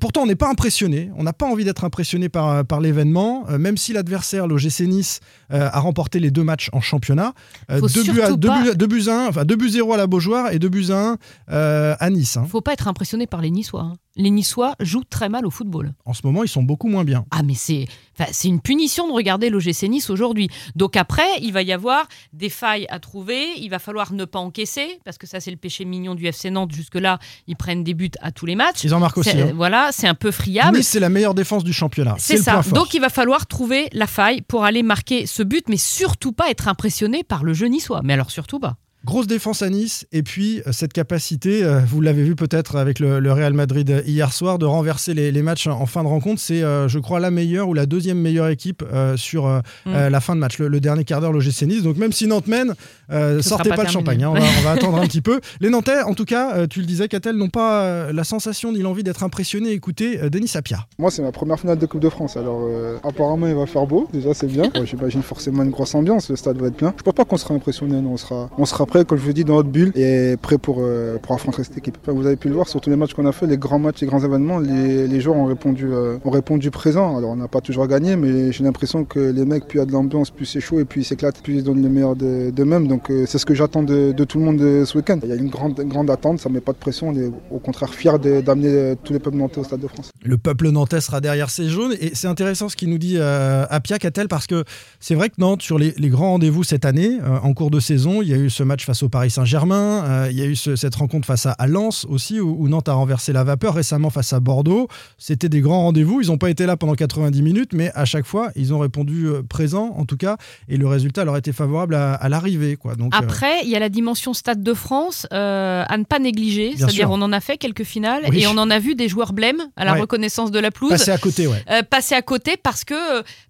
Pourtant, 0.00 0.22
on 0.22 0.26
n'est 0.26 0.34
pas 0.34 0.48
impressionné. 0.48 1.10
On 1.16 1.22
n'a 1.22 1.32
pas 1.32 1.46
envie 1.46 1.64
d'être 1.64 1.84
impressionné 1.84 2.28
par, 2.28 2.64
par 2.64 2.80
l'événement, 2.80 3.03
euh, 3.06 3.58
même 3.58 3.76
si 3.76 3.92
l'adversaire, 3.92 4.46
l'OGC 4.46 4.80
Nice, 4.86 5.20
euh, 5.52 5.68
a 5.72 5.80
remporté 5.80 6.18
les 6.20 6.30
deux 6.30 6.44
matchs 6.44 6.70
en 6.72 6.80
championnat. 6.80 7.32
Euh, 7.70 7.80
Faut 7.80 7.88
deux, 7.88 8.02
buts 8.02 8.20
à, 8.20 8.26
surtout 8.26 8.36
deux, 8.36 8.48
pas- 8.48 8.62
buts, 8.62 8.76
deux 8.76 8.86
buts 8.86 9.04
à 9.08 9.24
un, 9.24 9.28
enfin 9.28 9.44
deux 9.44 9.56
buts 9.56 9.68
0 9.70 9.92
à 9.92 9.96
la 9.96 10.06
Beaujoire 10.06 10.52
et 10.52 10.58
deux 10.58 10.68
buts 10.68 10.86
à 10.90 11.10
1 11.12 11.16
euh, 11.50 11.94
à 11.98 12.10
Nice. 12.10 12.36
hein. 12.36 12.46
Faut 12.48 12.60
pas 12.60 12.72
être 12.72 12.88
impressionné 12.88 13.26
par 13.26 13.40
les 13.40 13.50
Niçois. 13.50 13.82
hein. 13.82 13.92
Les 14.16 14.30
Niçois 14.30 14.76
jouent 14.78 15.02
très 15.02 15.28
mal 15.28 15.44
au 15.44 15.50
football. 15.50 15.92
En 16.04 16.12
ce 16.14 16.20
moment, 16.24 16.44
ils 16.44 16.48
sont 16.48 16.62
beaucoup 16.62 16.86
moins 16.86 17.02
bien. 17.02 17.24
Ah 17.32 17.42
mais 17.42 17.54
c'est 17.54 17.86
enfin, 18.16 18.30
c'est 18.32 18.46
une 18.46 18.60
punition 18.60 19.08
de 19.08 19.12
regarder 19.12 19.50
l'OGC 19.50 19.88
Nice 19.88 20.08
aujourd'hui. 20.08 20.48
Donc 20.76 20.96
après, 20.96 21.26
il 21.42 21.52
va 21.52 21.62
y 21.62 21.72
avoir 21.72 22.06
des 22.32 22.48
failles 22.48 22.86
à 22.90 23.00
trouver, 23.00 23.44
il 23.58 23.70
va 23.70 23.80
falloir 23.80 24.12
ne 24.12 24.24
pas 24.24 24.38
encaisser 24.38 25.00
parce 25.04 25.18
que 25.18 25.26
ça 25.26 25.40
c'est 25.40 25.50
le 25.50 25.56
péché 25.56 25.84
mignon 25.84 26.14
du 26.14 26.26
FC 26.26 26.50
Nantes 26.50 26.70
jusque-là, 26.72 27.18
ils 27.48 27.56
prennent 27.56 27.82
des 27.82 27.94
buts 27.94 28.12
à 28.20 28.30
tous 28.30 28.46
les 28.46 28.54
matchs. 28.54 28.84
Ils 28.84 28.94
en 28.94 29.00
marquent 29.00 29.18
aussi. 29.18 29.30
Hein. 29.30 29.52
Voilà, 29.56 29.90
c'est 29.90 30.06
un 30.06 30.14
peu 30.14 30.30
friable. 30.30 30.76
Nice, 30.76 30.88
c'est 30.88 31.00
la 31.00 31.08
meilleure 31.08 31.34
défense 31.34 31.64
du 31.64 31.72
championnat. 31.72 32.14
C'est 32.18 32.36
ça. 32.36 32.62
Donc 32.72 32.94
il 32.94 33.00
va 33.00 33.08
falloir 33.08 33.48
trouver 33.48 33.88
la 33.92 34.06
faille 34.06 34.42
pour 34.42 34.64
aller 34.64 34.84
marquer 34.84 35.26
ce 35.26 35.42
but, 35.42 35.68
mais 35.68 35.76
surtout 35.76 36.30
pas 36.30 36.50
être 36.50 36.68
impressionné 36.68 37.24
par 37.24 37.42
le 37.42 37.52
jeu 37.52 37.66
niçois. 37.66 38.02
Mais 38.04 38.12
alors 38.12 38.30
surtout 38.30 38.60
pas. 38.60 38.76
Grosse 39.04 39.26
défense 39.26 39.60
à 39.60 39.68
Nice 39.68 40.06
et 40.12 40.22
puis 40.22 40.60
euh, 40.66 40.72
cette 40.72 40.92
capacité, 40.94 41.62
euh, 41.62 41.80
vous 41.86 42.00
l'avez 42.00 42.22
vu 42.22 42.34
peut-être 42.34 42.76
avec 42.76 43.00
le, 43.00 43.20
le 43.20 43.32
Real 43.32 43.52
Madrid 43.52 43.90
euh, 43.90 44.02
hier 44.06 44.32
soir, 44.32 44.58
de 44.58 44.64
renverser 44.64 45.12
les, 45.12 45.30
les 45.30 45.42
matchs 45.42 45.66
en 45.66 45.84
fin 45.84 46.02
de 46.02 46.08
rencontre. 46.08 46.40
C'est, 46.40 46.62
euh, 46.62 46.88
je 46.88 46.98
crois, 46.98 47.20
la 47.20 47.30
meilleure 47.30 47.68
ou 47.68 47.74
la 47.74 47.84
deuxième 47.84 48.18
meilleure 48.18 48.48
équipe 48.48 48.82
euh, 48.92 49.16
sur 49.16 49.46
euh, 49.46 49.60
Mm. 49.86 50.08
la 50.08 50.20
fin 50.20 50.34
de 50.34 50.40
match, 50.40 50.58
le, 50.58 50.68
le 50.68 50.80
dernier 50.80 51.04
quart 51.04 51.20
d'heure, 51.20 51.32
l'OGC 51.32 51.62
Nice. 51.66 51.82
Donc 51.82 51.96
même 51.98 52.12
si 52.12 52.26
Nantes 52.26 52.46
mène, 52.46 52.74
euh, 53.10 53.42
sortez 53.42 53.68
pas, 53.68 53.76
pas 53.76 53.82
le 53.84 53.88
champagne. 53.90 54.24
hein. 54.24 54.30
on, 54.30 54.34
va, 54.34 54.40
on 54.60 54.62
va 54.62 54.70
attendre 54.72 54.96
un 54.98 55.06
petit 55.06 55.20
peu. 55.20 55.40
Les 55.60 55.68
Nantais, 55.68 56.00
en 56.02 56.14
tout 56.14 56.24
cas, 56.24 56.56
euh, 56.56 56.66
tu 56.66 56.80
le 56.80 56.86
disais, 56.86 57.06
Catel, 57.08 57.36
n'ont 57.36 57.48
pas 57.50 57.82
euh, 57.82 58.12
la 58.12 58.24
sensation 58.24 58.72
ni 58.72 58.80
l'envie 58.80 59.02
d'être 59.02 59.22
impressionnés. 59.22 59.72
Écoutez, 59.72 60.20
euh, 60.22 60.30
Denis 60.30 60.48
Sapia. 60.48 60.86
Moi, 60.98 61.10
c'est 61.10 61.20
ma 61.22 61.32
première 61.32 61.60
finale 61.60 61.78
de 61.78 61.84
Coupe 61.86 62.00
de 62.00 62.08
France. 62.08 62.36
Alors, 62.38 62.60
euh, 62.62 62.96
apparemment, 63.04 63.46
il 63.46 63.54
va 63.54 63.66
faire 63.66 63.86
beau. 63.86 64.08
Déjà, 64.12 64.32
c'est 64.32 64.46
bien. 64.46 64.70
J'imagine 64.84 65.22
forcément 65.22 65.62
une 65.62 65.70
grosse 65.70 65.94
ambiance. 65.94 66.30
Le 66.30 66.36
stade 66.36 66.56
va 66.56 66.68
être 66.68 66.76
plein. 66.76 66.94
Je 66.96 67.02
pense 67.02 67.14
pas 67.14 67.24
qu'on 67.26 67.36
sera 67.36 67.52
impressionné. 67.54 67.96
On 67.96 68.16
sera, 68.16 68.48
on 68.56 68.64
sera 68.64 68.86
comme 69.02 69.18
je 69.18 69.24
vous 69.24 69.32
dis, 69.32 69.44
dans 69.44 69.56
notre 69.56 69.70
bulle 69.70 69.90
et 69.96 70.36
prêt 70.40 70.58
pour, 70.58 70.76
euh, 70.80 71.16
pour 71.20 71.34
affronter 71.34 71.64
cette 71.64 71.76
équipe. 71.78 71.98
Vous 72.06 72.26
avez 72.26 72.36
pu 72.36 72.48
le 72.48 72.54
voir 72.54 72.68
sur 72.68 72.80
tous 72.80 72.90
les 72.90 72.96
matchs 72.96 73.14
qu'on 73.14 73.26
a 73.26 73.32
fait, 73.32 73.46
les 73.48 73.56
grands 73.58 73.80
matchs, 73.80 74.02
les 74.02 74.06
grands 74.06 74.22
événements. 74.22 74.58
Les, 74.60 75.08
les 75.08 75.20
joueurs 75.20 75.36
ont 75.36 75.46
répondu, 75.46 75.88
euh, 75.90 76.18
ont 76.24 76.30
répondu 76.30 76.70
présent. 76.70 77.16
Alors, 77.18 77.30
on 77.30 77.36
n'a 77.36 77.48
pas 77.48 77.60
toujours 77.60 77.88
gagné, 77.88 78.14
mais 78.14 78.52
j'ai 78.52 78.62
l'impression 78.62 79.04
que 79.04 79.18
les 79.18 79.44
mecs, 79.44 79.66
plus 79.66 79.78
il 79.78 79.80
y 79.80 79.82
a 79.82 79.86
de 79.86 79.92
l'ambiance, 79.92 80.30
plus 80.30 80.46
c'est 80.46 80.60
chaud 80.60 80.78
et 80.78 80.84
puis 80.84 81.00
ils 81.00 81.04
s'éclatent, 81.04 81.42
plus 81.42 81.54
ils 81.56 81.64
donnent 81.64 81.82
le 81.82 81.88
meilleur 81.88 82.14
de- 82.14 82.50
d'eux-mêmes. 82.50 82.86
Donc, 82.86 83.10
euh, 83.10 83.24
c'est 83.26 83.38
ce 83.38 83.46
que 83.46 83.54
j'attends 83.54 83.82
de, 83.82 84.12
de 84.12 84.24
tout 84.24 84.38
le 84.38 84.44
monde 84.44 84.60
euh, 84.60 84.84
ce 84.84 84.96
week-end. 84.98 85.18
Il 85.22 85.30
y 85.30 85.32
a 85.32 85.36
une 85.36 85.48
grande, 85.48 85.80
grande 85.80 86.10
attente. 86.10 86.38
Ça 86.40 86.48
met 86.50 86.60
pas 86.60 86.72
de 86.72 86.78
pression. 86.78 87.08
On 87.08 87.16
est 87.16 87.30
au 87.50 87.58
contraire 87.58 87.92
fiers 87.94 88.18
d'amener 88.18 88.94
tous 89.02 89.12
les 89.14 89.18
peuples 89.18 89.38
nantais 89.38 89.58
au 89.60 89.64
Stade 89.64 89.80
de 89.80 89.88
France. 89.88 90.10
Le 90.22 90.36
peuple 90.36 90.68
nantais 90.70 91.00
sera 91.00 91.20
derrière 91.20 91.48
ces 91.50 91.68
jaunes. 91.68 91.94
Et 92.00 92.10
c'est 92.14 92.28
intéressant 92.28 92.68
ce 92.68 92.76
qu'il 92.76 92.90
nous 92.90 92.98
dit 92.98 93.16
euh, 93.18 93.64
Apia 93.70 93.98
Catel 93.98 94.28
parce 94.28 94.46
que 94.46 94.64
c'est 95.00 95.14
vrai 95.14 95.28
que 95.30 95.34
Nantes, 95.38 95.62
sur 95.62 95.78
les, 95.78 95.94
les 95.96 96.08
grands 96.10 96.30
rendez-vous 96.32 96.64
cette 96.64 96.84
année, 96.84 97.18
en 97.42 97.54
cours 97.54 97.70
de 97.70 97.80
saison, 97.80 98.20
il 98.22 98.28
y 98.28 98.34
a 98.34 98.36
eu 98.36 98.50
ce 98.50 98.62
match 98.62 98.83
face 98.84 99.02
au 99.02 99.08
Paris 99.08 99.30
Saint-Germain, 99.30 100.04
euh, 100.04 100.28
il 100.30 100.38
y 100.38 100.42
a 100.42 100.46
eu 100.46 100.56
ce- 100.56 100.76
cette 100.76 100.94
rencontre 100.94 101.26
face 101.26 101.46
à, 101.46 101.52
à 101.52 101.66
Lens 101.66 102.06
aussi, 102.08 102.40
où, 102.40 102.56
où 102.58 102.68
Nantes 102.68 102.88
a 102.88 102.92
renversé 102.94 103.32
la 103.32 103.44
vapeur, 103.44 103.74
récemment 103.74 104.10
face 104.10 104.32
à 104.32 104.40
Bordeaux. 104.40 104.88
C'était 105.18 105.48
des 105.48 105.60
grands 105.60 105.82
rendez-vous. 105.82 106.20
Ils 106.20 106.28
n'ont 106.28 106.38
pas 106.38 106.50
été 106.50 106.66
là 106.66 106.76
pendant 106.76 106.94
90 106.94 107.42
minutes, 107.42 107.72
mais 107.72 107.90
à 107.94 108.04
chaque 108.04 108.26
fois, 108.26 108.50
ils 108.56 108.72
ont 108.74 108.78
répondu 108.78 109.26
euh, 109.26 109.42
présent, 109.42 109.94
en 109.96 110.04
tout 110.04 110.16
cas, 110.16 110.36
et 110.68 110.76
le 110.76 110.86
résultat 110.86 111.24
leur 111.24 111.36
était 111.36 111.52
favorable 111.52 111.94
à, 111.94 112.14
à 112.14 112.28
l'arrivée. 112.28 112.76
quoi. 112.76 112.94
Donc, 112.94 113.14
euh, 113.14 113.18
Après, 113.18 113.62
il 113.64 113.70
y 113.70 113.76
a 113.76 113.78
la 113.78 113.88
dimension 113.88 114.34
Stade 114.34 114.62
de 114.62 114.74
France 114.74 115.26
euh, 115.32 115.84
à 115.88 115.96
ne 115.96 116.04
pas 116.04 116.18
négliger. 116.18 116.74
C'est-à-dire, 116.76 117.10
on 117.10 117.20
en 117.22 117.32
a 117.32 117.40
fait 117.40 117.56
quelques 117.56 117.84
finales 117.84 118.22
Oui. 118.28 118.40
et 118.42 118.46
on 118.46 118.56
en 118.58 118.70
a 118.70 118.78
vu 118.78 118.94
des 118.94 119.08
joueurs 119.08 119.32
blêmes 119.32 119.62
à 119.76 119.84
la 119.84 119.94
Ouais. 119.94 120.00
reconnaissance 120.00 120.50
de 120.50 120.58
la 120.58 120.70
pelouse. 120.70 120.90
passer 120.90 121.10
à 121.10 121.18
côté, 121.18 121.46
ouais. 121.46 121.62
euh, 121.70 121.82
passer 121.88 122.14
à 122.14 122.22
côté 122.22 122.56
parce 122.62 122.84
que 122.84 122.94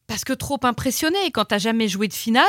parce 0.07 0.25
que 0.25 0.33
trop 0.33 0.59
impressionné. 0.63 1.19
Quand 1.33 1.47
t'as 1.47 1.59
jamais 1.59 1.89
joué 1.89 2.09
de 2.09 2.13
finale, 2.13 2.45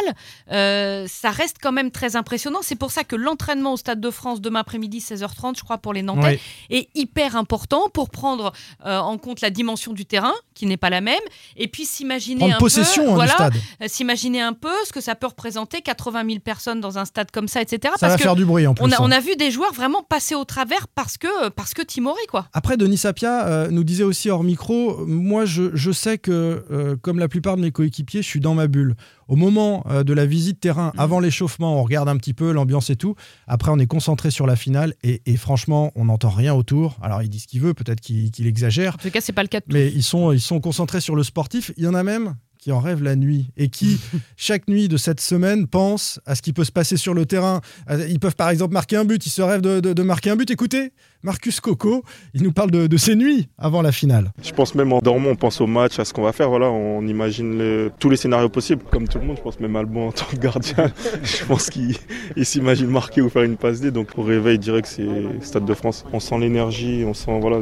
euh, 0.52 1.06
ça 1.08 1.32
reste 1.32 1.58
quand 1.62 1.72
même 1.72 1.92
très 1.92 2.16
impressionnant. 2.16 2.60
C'est 2.62 2.76
pour 2.76 2.92
ça 2.92 3.04
que 3.04 3.16
l'entraînement 3.16 3.74
au 3.74 3.78
Stade 3.78 4.02
de 4.02 4.10
France 4.10 4.42
demain 4.42 4.60
après-midi 4.60 5.00
16h30, 5.00 5.58
je 5.58 5.64
crois 5.64 5.78
pour 5.78 5.94
les 5.94 6.02
Nantais, 6.02 6.40
est 6.70 6.90
hyper 6.96 7.36
important 7.36 7.90
pour 7.94 8.10
prendre 8.10 8.52
euh, 8.86 8.98
en 8.98 9.18
compte 9.18 9.42
la 9.42 9.50
dimension 9.50 9.94
du 9.94 10.06
terrain 10.06 10.34
qui 10.54 10.66
n'est 10.66 10.78
pas 10.78 10.90
la 10.90 11.02
même 11.02 11.20
et 11.58 11.68
puis 11.68 11.86
s'imaginer 11.86 12.52
un 12.52 12.58
possession 12.58 13.04
peu, 13.04 13.10
hein, 13.10 13.14
voilà, 13.16 13.50
euh, 13.82 13.86
s'imaginer 13.88 14.42
un 14.42 14.54
peu 14.54 14.74
ce 14.86 14.92
que 14.92 15.02
ça 15.02 15.16
peut 15.16 15.28
représenter 15.28 15.82
80 15.82 16.24
000 16.28 16.40
personnes 16.40 16.82
dans 16.82 16.98
un 16.98 17.06
stade 17.06 17.32
comme 17.32 17.48
ça, 17.48 17.62
etc. 17.62 17.94
Ça 17.98 18.08
va 18.08 18.18
que 18.18 18.24
faire 18.24 18.36
du 18.36 18.46
bruit 18.46 18.68
en 18.68 18.74
plus. 18.74 18.84
on 18.84 18.92
a, 18.92 18.96
hein. 18.96 19.00
on 19.02 19.12
a 19.12 19.20
vu 19.20 19.36
des 19.36 19.52
joueurs 19.52 19.74
vraiment 19.74 20.04
passer 20.04 20.36
au 20.36 20.46
travers 20.46 20.88
parce 20.88 21.18
que 21.18 21.50
parce 21.50 21.74
que 21.74 21.82
timorés 21.82 22.20
quoi. 22.30 22.48
Après, 22.54 22.78
Denis 22.78 22.98
Sapia 22.98 23.46
euh, 23.48 23.68
nous 23.70 23.84
disait 23.84 24.04
aussi 24.04 24.30
hors 24.30 24.44
micro, 24.44 25.06
moi 25.06 25.46
je, 25.46 25.72
je 25.74 25.92
sais 25.92 26.18
que, 26.18 26.98
comme 27.02 27.20
la 27.20 27.28
plupart 27.28 27.45
plupart 27.46 27.58
de 27.58 27.62
mes 27.62 27.72
coéquipiers, 27.72 28.24
je 28.24 28.28
suis 28.28 28.40
dans 28.40 28.56
ma 28.56 28.66
bulle. 28.68 28.96
Au 29.28 29.36
moment 29.36 29.86
euh, 29.92 30.04
de 30.04 30.14
la 30.14 30.26
visite 30.26 30.60
terrain, 30.60 30.92
Mm. 30.96 31.00
avant 31.00 31.20
l'échauffement, 31.20 31.80
on 31.80 31.84
regarde 31.84 32.10
un 32.10 32.18
petit 32.18 32.34
peu 32.34 32.52
l'ambiance 32.52 32.90
et 32.90 32.96
tout. 32.96 33.14
Après, 33.48 33.70
on 33.72 33.78
est 33.78 33.86
concentré 33.86 34.32
sur 34.32 34.48
la 34.48 34.56
finale 34.56 34.96
et, 35.04 35.22
et 35.28 35.38
franchement, 35.38 35.92
on 35.96 36.06
n'entend 36.06 36.30
rien 36.30 36.56
autour. 36.56 36.98
Alors, 37.04 37.22
il 37.22 37.30
dit 37.30 37.40
ce 37.40 37.46
qu'il 37.48 37.62
veut, 37.62 37.76
peut-être 37.76 38.02
qu'il 38.02 38.48
exagère, 38.48 38.96
En 38.96 38.98
tout 39.04 39.12
cas, 39.12 39.22
c'est 39.22 39.32
pas 39.34 39.44
le 39.44 39.48
cas 39.48 39.60
de 39.60 39.66
mais 39.72 39.92
ils 39.94 40.02
sont, 40.04 40.32
ils 40.32 40.42
sont 40.42 40.60
concentrés 40.60 41.02
sur 41.02 41.16
le 41.16 41.22
sportif. 41.24 41.72
Il 41.78 41.84
y 41.84 41.88
en 41.88 41.94
a 41.94 42.02
même 42.04 42.36
qui 42.58 42.72
en 42.72 42.80
rêvent 42.80 43.04
la 43.04 43.16
nuit 43.16 43.52
et 43.58 43.70
qui, 43.70 44.00
chaque 44.38 44.68
nuit 44.68 44.88
de 44.88 44.98
cette 44.98 45.22
semaine, 45.22 45.68
pensent 45.68 46.20
à 46.26 46.34
ce 46.34 46.42
qui 46.42 46.52
peut 46.52 46.64
se 46.64 46.72
passer 46.72 46.98
sur 46.98 47.14
le 47.14 47.28
terrain. 47.28 47.62
Euh, 47.92 48.08
Ils 48.10 48.20
peuvent 48.20 48.36
par 48.36 48.50
exemple 48.50 48.74
marquer 48.74 48.96
un 48.98 49.06
but, 49.06 49.24
ils 49.24 49.30
se 49.30 49.44
rêvent 49.44 49.62
de, 49.62 49.80
de- 49.82 49.94
de 49.94 50.02
marquer 50.04 50.32
un 50.32 50.36
but. 50.36 50.50
Écoutez, 50.50 50.92
Marcus 51.26 51.60
Coco, 51.60 52.04
il 52.36 52.44
nous 52.44 52.52
parle 52.52 52.70
de, 52.70 52.98
ses 52.98 53.16
nuits 53.16 53.50
avant 53.58 53.82
la 53.82 53.92
finale. 53.92 54.32
Je 54.44 54.52
pense 54.52 54.76
même 54.76 54.94
en 54.94 55.00
dormant, 55.00 55.32
on 55.32 55.36
pense 55.36 55.60
au 55.60 55.66
match, 55.66 55.98
à 55.98 56.06
ce 56.06 56.14
qu'on 56.14 56.22
va 56.22 56.34
faire. 56.34 56.50
Voilà, 56.50 56.70
on 56.70 57.02
imagine 57.08 57.90
tous 57.98 58.12
les 58.12 58.16
scénarios 58.16 58.50
possibles. 58.50 58.84
Comme 58.92 59.08
tout 59.08 59.18
le 59.18 59.26
monde, 59.26 59.38
je 59.38 59.42
pense 59.42 59.60
même 59.60 59.76
Albon 59.76 60.10
en 60.10 60.12
tant 60.12 60.28
que 60.28 60.36
gardien, 60.36 60.92
je 61.24 61.44
pense 61.46 61.72
qu'il 61.72 61.96
il 62.36 62.46
s'imagine 62.46 62.90
marquer 62.90 63.22
ou 63.22 63.30
faire 63.30 63.42
une 63.42 63.58
passe 63.58 63.82
D. 63.82 63.90
Donc 63.90 64.10
au 64.18 64.22
réveil, 64.22 64.60
que 64.60 64.88
c'est 64.88 65.08
Stade 65.42 65.66
de 65.66 65.74
France. 65.74 66.06
On 66.14 66.20
sent 66.20 66.38
l'énergie, 66.38 67.04
on 67.08 67.16
sent 67.16 67.40
voilà 67.42 67.60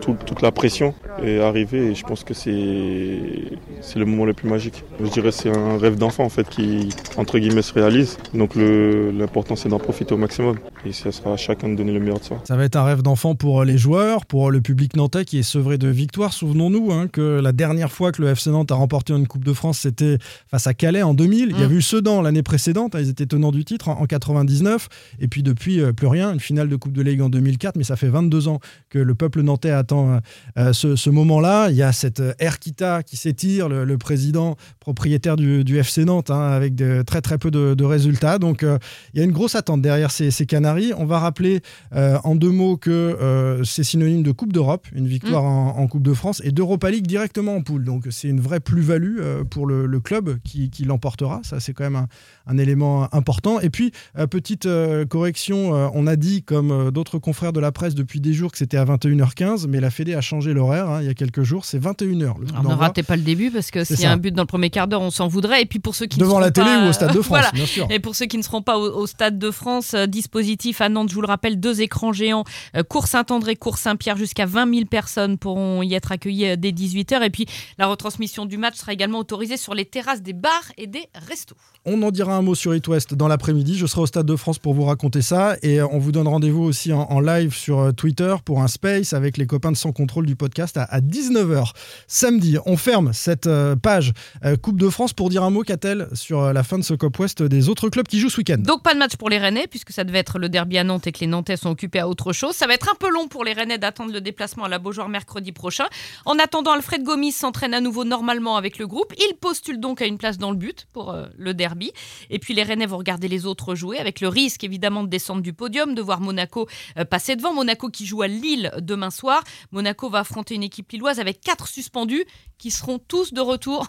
toute 0.00 0.40
la 0.40 0.50
pression 0.50 0.94
est 1.22 1.40
arrivée. 1.40 1.90
Et 1.90 1.94
je 1.94 2.04
pense 2.04 2.24
que 2.24 2.32
c'est 2.32 2.48
le 2.48 4.04
moment 4.06 4.24
le 4.24 4.32
plus 4.32 4.48
magique. 4.48 4.82
Je 4.98 5.10
dirais 5.10 5.30
c'est 5.30 5.54
un 5.54 5.76
rêve 5.76 5.96
d'enfant 5.96 6.24
en 6.24 6.30
fait 6.30 6.48
qui 6.48 6.88
entre 7.18 7.38
guillemets 7.38 7.60
se 7.60 7.74
réalise. 7.74 8.16
Donc 8.32 8.54
l'important 8.54 9.56
c'est 9.56 9.68
d'en 9.68 9.78
profiter 9.78 10.14
au 10.14 10.18
maximum. 10.18 10.56
Et 10.86 10.92
ça 10.92 11.12
sera 11.12 11.34
à 11.34 11.36
chacun 11.36 11.68
de 11.68 11.76
donner 11.76 11.92
le 11.92 12.00
meilleur 12.00 12.13
de. 12.18 12.34
Ça 12.44 12.56
va 12.56 12.64
être 12.64 12.76
un 12.76 12.84
rêve 12.84 13.02
d'enfant 13.02 13.34
pour 13.34 13.64
les 13.64 13.78
joueurs, 13.78 14.26
pour 14.26 14.50
le 14.50 14.60
public 14.60 14.96
nantais 14.96 15.24
qui 15.24 15.38
est 15.38 15.42
sevré 15.42 15.78
de 15.78 15.88
victoire. 15.88 16.32
Souvenons-nous 16.32 16.92
hein, 16.92 17.08
que 17.08 17.40
la 17.40 17.52
dernière 17.52 17.92
fois 17.92 18.12
que 18.12 18.22
le 18.22 18.28
FC 18.28 18.50
Nantes 18.50 18.70
a 18.72 18.74
remporté 18.74 19.12
une 19.12 19.26
Coupe 19.26 19.44
de 19.44 19.52
France, 19.52 19.80
c'était 19.80 20.18
face 20.50 20.66
à 20.66 20.74
Calais 20.74 21.02
en 21.02 21.14
2000. 21.14 21.50
Il 21.50 21.56
y 21.56 21.60
Mm. 21.60 21.62
avait 21.64 21.74
eu 21.76 21.82
Sedan 21.82 22.22
l'année 22.22 22.42
précédente, 22.42 22.94
hein, 22.94 23.00
ils 23.00 23.08
étaient 23.08 23.26
tenants 23.26 23.52
du 23.52 23.64
titre 23.64 23.88
en, 23.88 24.00
en 24.00 24.06
99. 24.06 24.88
Et 25.20 25.28
puis 25.28 25.42
depuis, 25.42 25.80
euh, 25.80 25.92
plus 25.92 26.06
rien. 26.06 26.32
Une 26.32 26.40
finale 26.40 26.68
de 26.68 26.76
Coupe 26.76 26.92
de 26.92 27.02
Ligue 27.02 27.20
en 27.20 27.28
2004, 27.28 27.76
mais 27.76 27.84
ça 27.84 27.96
fait 27.96 28.08
22 28.08 28.48
ans 28.48 28.60
que 28.90 28.98
le 28.98 29.14
peuple 29.14 29.42
nantais 29.42 29.70
attend 29.70 30.20
euh, 30.58 30.72
ce, 30.72 30.96
ce 30.96 31.10
moment-là. 31.10 31.68
Il 31.70 31.76
y 31.76 31.82
a 31.82 31.92
cette 31.92 32.20
euh, 32.20 32.32
Air 32.38 32.58
Kita 32.58 33.02
qui 33.02 33.16
s'étire, 33.16 33.68
le, 33.68 33.84
le 33.84 33.98
président 33.98 34.56
propriétaire 34.80 35.36
du, 35.36 35.64
du 35.64 35.78
FC 35.78 36.04
Nantes, 36.04 36.30
hein, 36.30 36.40
avec 36.50 36.74
de, 36.74 37.02
très 37.02 37.20
très 37.20 37.38
peu 37.38 37.50
de, 37.50 37.74
de 37.74 37.84
résultats. 37.84 38.38
Donc 38.38 38.62
euh, 38.62 38.78
il 39.12 39.18
y 39.18 39.22
a 39.22 39.24
une 39.24 39.32
grosse 39.32 39.54
attente 39.54 39.82
derrière 39.82 40.10
ces, 40.10 40.30
ces 40.30 40.46
Canaries. 40.46 40.92
On 40.96 41.04
va 41.06 41.18
rappeler 41.18 41.60
euh, 42.04 42.18
en 42.24 42.34
deux 42.36 42.50
mots 42.50 42.76
que 42.76 42.90
euh, 42.90 43.64
c'est 43.64 43.82
synonyme 43.84 44.22
de 44.22 44.32
Coupe 44.32 44.52
d'Europe, 44.52 44.86
une 44.94 45.06
victoire 45.06 45.44
en, 45.44 45.76
en 45.78 45.86
Coupe 45.86 46.02
de 46.02 46.14
France, 46.14 46.40
et 46.44 46.50
d'Europa 46.52 46.90
League 46.90 47.06
directement 47.06 47.56
en 47.56 47.62
poule. 47.62 47.84
Donc 47.84 48.06
c'est 48.10 48.28
une 48.28 48.40
vraie 48.40 48.60
plus-value 48.60 49.18
euh, 49.20 49.44
pour 49.44 49.66
le, 49.66 49.86
le 49.86 50.00
club 50.00 50.38
qui, 50.44 50.70
qui 50.70 50.84
l'emportera. 50.84 51.40
Ça, 51.42 51.60
c'est 51.60 51.72
quand 51.72 51.84
même 51.84 51.96
un, 51.96 52.08
un 52.46 52.58
élément 52.58 53.08
important. 53.14 53.60
Et 53.60 53.70
puis, 53.70 53.92
petite 54.30 54.68
correction, 55.08 55.70
on 55.94 56.06
a 56.06 56.16
dit, 56.16 56.42
comme 56.42 56.90
d'autres 56.90 57.18
confrères 57.18 57.52
de 57.52 57.60
la 57.60 57.72
presse 57.72 57.94
depuis 57.94 58.20
des 58.20 58.32
jours, 58.32 58.52
que 58.52 58.58
c'était 58.58 58.76
à 58.76 58.84
21h15, 58.84 59.66
mais 59.68 59.80
la 59.80 59.90
Fédé 59.90 60.14
a 60.14 60.20
changé 60.20 60.52
l'horaire 60.52 60.88
hein, 60.90 61.00
il 61.00 61.06
y 61.06 61.10
a 61.10 61.14
quelques 61.14 61.42
jours. 61.42 61.64
C'est 61.64 61.78
21h. 61.78 62.18
Le 62.18 62.24
coup 62.32 62.38
Alors, 62.58 62.72
ne 62.72 62.76
ratez 62.76 63.02
pas 63.02 63.16
le 63.16 63.22
début 63.22 63.50
parce 63.50 63.70
que 63.70 63.84
s'il 63.84 64.00
y 64.00 64.04
a 64.04 64.12
un 64.12 64.16
but 64.16 64.32
dans 64.34 64.42
le 64.42 64.46
premier 64.46 64.70
quart 64.70 64.88
d'heure, 64.88 65.02
on 65.02 65.10
s'en 65.10 65.28
voudrait. 65.28 65.62
Et 65.62 65.66
puis 65.66 65.78
pour 65.78 65.94
ceux 65.94 66.06
qui 66.06 66.18
ne 66.18 66.24
Devant 66.24 66.38
la 66.38 66.46
seront 66.46 66.52
télé 66.52 66.66
pas- 66.66 66.86
ou 66.86 66.88
au 66.88 66.92
Stade 66.92 67.12
de 67.14 67.20
France, 67.22 67.28
Voilà. 67.28 67.50
bien 67.52 67.66
sûr. 67.66 67.86
Et 67.90 68.00
pour 68.00 68.14
ceux 68.14 68.26
qui 68.26 68.36
ne 68.38 68.42
seront 68.42 68.62
pas 68.62 68.78
au, 68.78 68.90
au 69.02 69.06
Stade 69.06 69.38
de 69.38 69.50
France, 69.50 69.94
dispositif 69.94 70.80
à 70.80 70.88
Nantes, 70.88 71.10
je 71.10 71.14
vous 71.14 71.20
le 71.22 71.26
rappelle, 71.26 71.60
deux 71.60 71.80
écrans 71.80 71.93
géants, 72.12 72.44
euh, 72.76 72.82
Cours 72.82 73.06
Saint-André, 73.06 73.56
Cours 73.56 73.78
Saint-Pierre, 73.78 74.16
jusqu'à 74.16 74.46
20 74.46 74.72
000 74.72 74.86
personnes 74.86 75.38
pourront 75.38 75.82
y 75.82 75.94
être 75.94 76.12
accueillies 76.12 76.48
euh, 76.48 76.56
dès 76.56 76.70
18h. 76.70 77.22
Et 77.22 77.30
puis 77.30 77.46
la 77.78 77.86
retransmission 77.86 78.46
du 78.46 78.58
match 78.58 78.76
sera 78.76 78.92
également 78.92 79.18
autorisée 79.18 79.56
sur 79.56 79.74
les 79.74 79.84
terrasses 79.84 80.22
des 80.22 80.32
bars 80.32 80.72
et 80.76 80.86
des 80.86 81.08
restos. 81.28 81.56
On 81.84 82.02
en 82.02 82.10
dira 82.10 82.36
un 82.36 82.42
mot 82.42 82.54
sur 82.54 82.74
It 82.74 82.86
West 82.88 83.14
dans 83.14 83.28
l'après-midi. 83.28 83.76
Je 83.76 83.86
serai 83.86 84.02
au 84.02 84.06
Stade 84.06 84.26
de 84.26 84.36
France 84.36 84.58
pour 84.58 84.74
vous 84.74 84.84
raconter 84.84 85.22
ça. 85.22 85.56
Et 85.62 85.80
euh, 85.80 85.86
on 85.90 85.98
vous 85.98 86.12
donne 86.12 86.28
rendez-vous 86.28 86.62
aussi 86.62 86.92
en, 86.92 87.02
en 87.10 87.20
live 87.20 87.54
sur 87.54 87.92
Twitter 87.94 88.34
pour 88.44 88.62
un 88.62 88.68
space 88.68 89.12
avec 89.12 89.36
les 89.36 89.46
copains 89.46 89.72
de 89.72 89.76
Sans 89.76 89.92
Contrôle 89.92 90.26
du 90.26 90.36
podcast 90.36 90.76
à, 90.76 91.00
19h. 91.00 91.72
Samedi, 92.06 92.56
on 92.66 92.76
ferme 92.76 93.12
cette 93.12 93.46
euh, 93.46 93.76
page 93.76 94.12
euh, 94.44 94.56
Coupe 94.56 94.78
de 94.78 94.88
France 94.88 95.12
pour 95.12 95.30
dire 95.30 95.42
un 95.42 95.50
mot, 95.50 95.62
Catel, 95.62 96.08
sur 96.12 96.40
euh, 96.40 96.52
la 96.52 96.62
fin 96.62 96.78
de 96.78 96.84
ce 96.84 96.94
Cop 96.94 97.18
West 97.18 97.42
des 97.42 97.68
autres 97.68 97.88
clubs 97.88 98.06
qui 98.06 98.18
jouent 98.18 98.30
ce 98.30 98.38
week-end. 98.38 98.56
Donc 98.58 98.82
pas 98.82 98.94
de 98.94 98.98
match 98.98 99.16
pour 99.16 99.30
les 99.30 99.38
Rennais 99.38 99.66
puisque 99.68 99.92
ça 99.92 100.04
devait 100.04 100.18
être 100.18 100.38
le 100.38 100.48
derby 100.48 100.78
à 100.78 100.84
Nantes 100.84 101.06
et 101.06 101.12
que 101.12 101.20
les 101.20 101.26
Nantais 101.26 101.56
sont 101.56 101.73
occupés 101.74 101.98
à 101.98 102.08
autre 102.08 102.32
chose. 102.32 102.54
Ça 102.54 102.66
va 102.66 102.74
être 102.74 102.88
un 102.88 102.94
peu 102.94 103.10
long 103.10 103.26
pour 103.28 103.44
les 103.44 103.52
Rennais 103.52 103.78
d'attendre 103.78 104.12
le 104.12 104.20
déplacement 104.20 104.64
à 104.64 104.68
la 104.68 104.78
Beaujoire 104.78 105.08
mercredi 105.08 105.52
prochain. 105.52 105.86
En 106.24 106.38
attendant, 106.38 106.72
Alfred 106.72 107.02
Gomis 107.02 107.32
s'entraîne 107.32 107.74
à 107.74 107.80
nouveau 107.80 108.04
normalement 108.04 108.56
avec 108.56 108.78
le 108.78 108.86
groupe. 108.86 109.12
Il 109.18 109.34
postule 109.34 109.80
donc 109.80 110.00
à 110.00 110.06
une 110.06 110.16
place 110.16 110.38
dans 110.38 110.52
le 110.52 110.56
but 110.56 110.86
pour 110.92 111.10
euh, 111.10 111.26
le 111.36 111.52
derby. 111.52 111.92
Et 112.30 112.38
puis 112.38 112.54
les 112.54 112.62
Rennais 112.62 112.86
vont 112.86 112.98
regarder 112.98 113.28
les 113.28 113.44
autres 113.44 113.74
jouer 113.74 113.98
avec 113.98 114.20
le 114.20 114.28
risque 114.28 114.62
évidemment 114.62 115.02
de 115.02 115.08
descendre 115.08 115.42
du 115.42 115.52
podium, 115.52 115.94
de 115.94 116.00
voir 116.00 116.20
Monaco 116.20 116.68
euh, 116.96 117.04
passer 117.04 117.36
devant. 117.36 117.52
Monaco 117.52 117.88
qui 117.88 118.06
joue 118.06 118.22
à 118.22 118.28
Lille 118.28 118.70
demain 118.78 119.10
soir. 119.10 119.42
Monaco 119.72 120.08
va 120.08 120.20
affronter 120.20 120.54
une 120.54 120.62
équipe 120.62 120.90
lilloise 120.92 121.18
avec 121.18 121.40
quatre 121.40 121.66
suspendus 121.66 122.24
qui 122.56 122.70
seront 122.70 122.98
tous 122.98 123.32
de 123.32 123.40
retour 123.40 123.88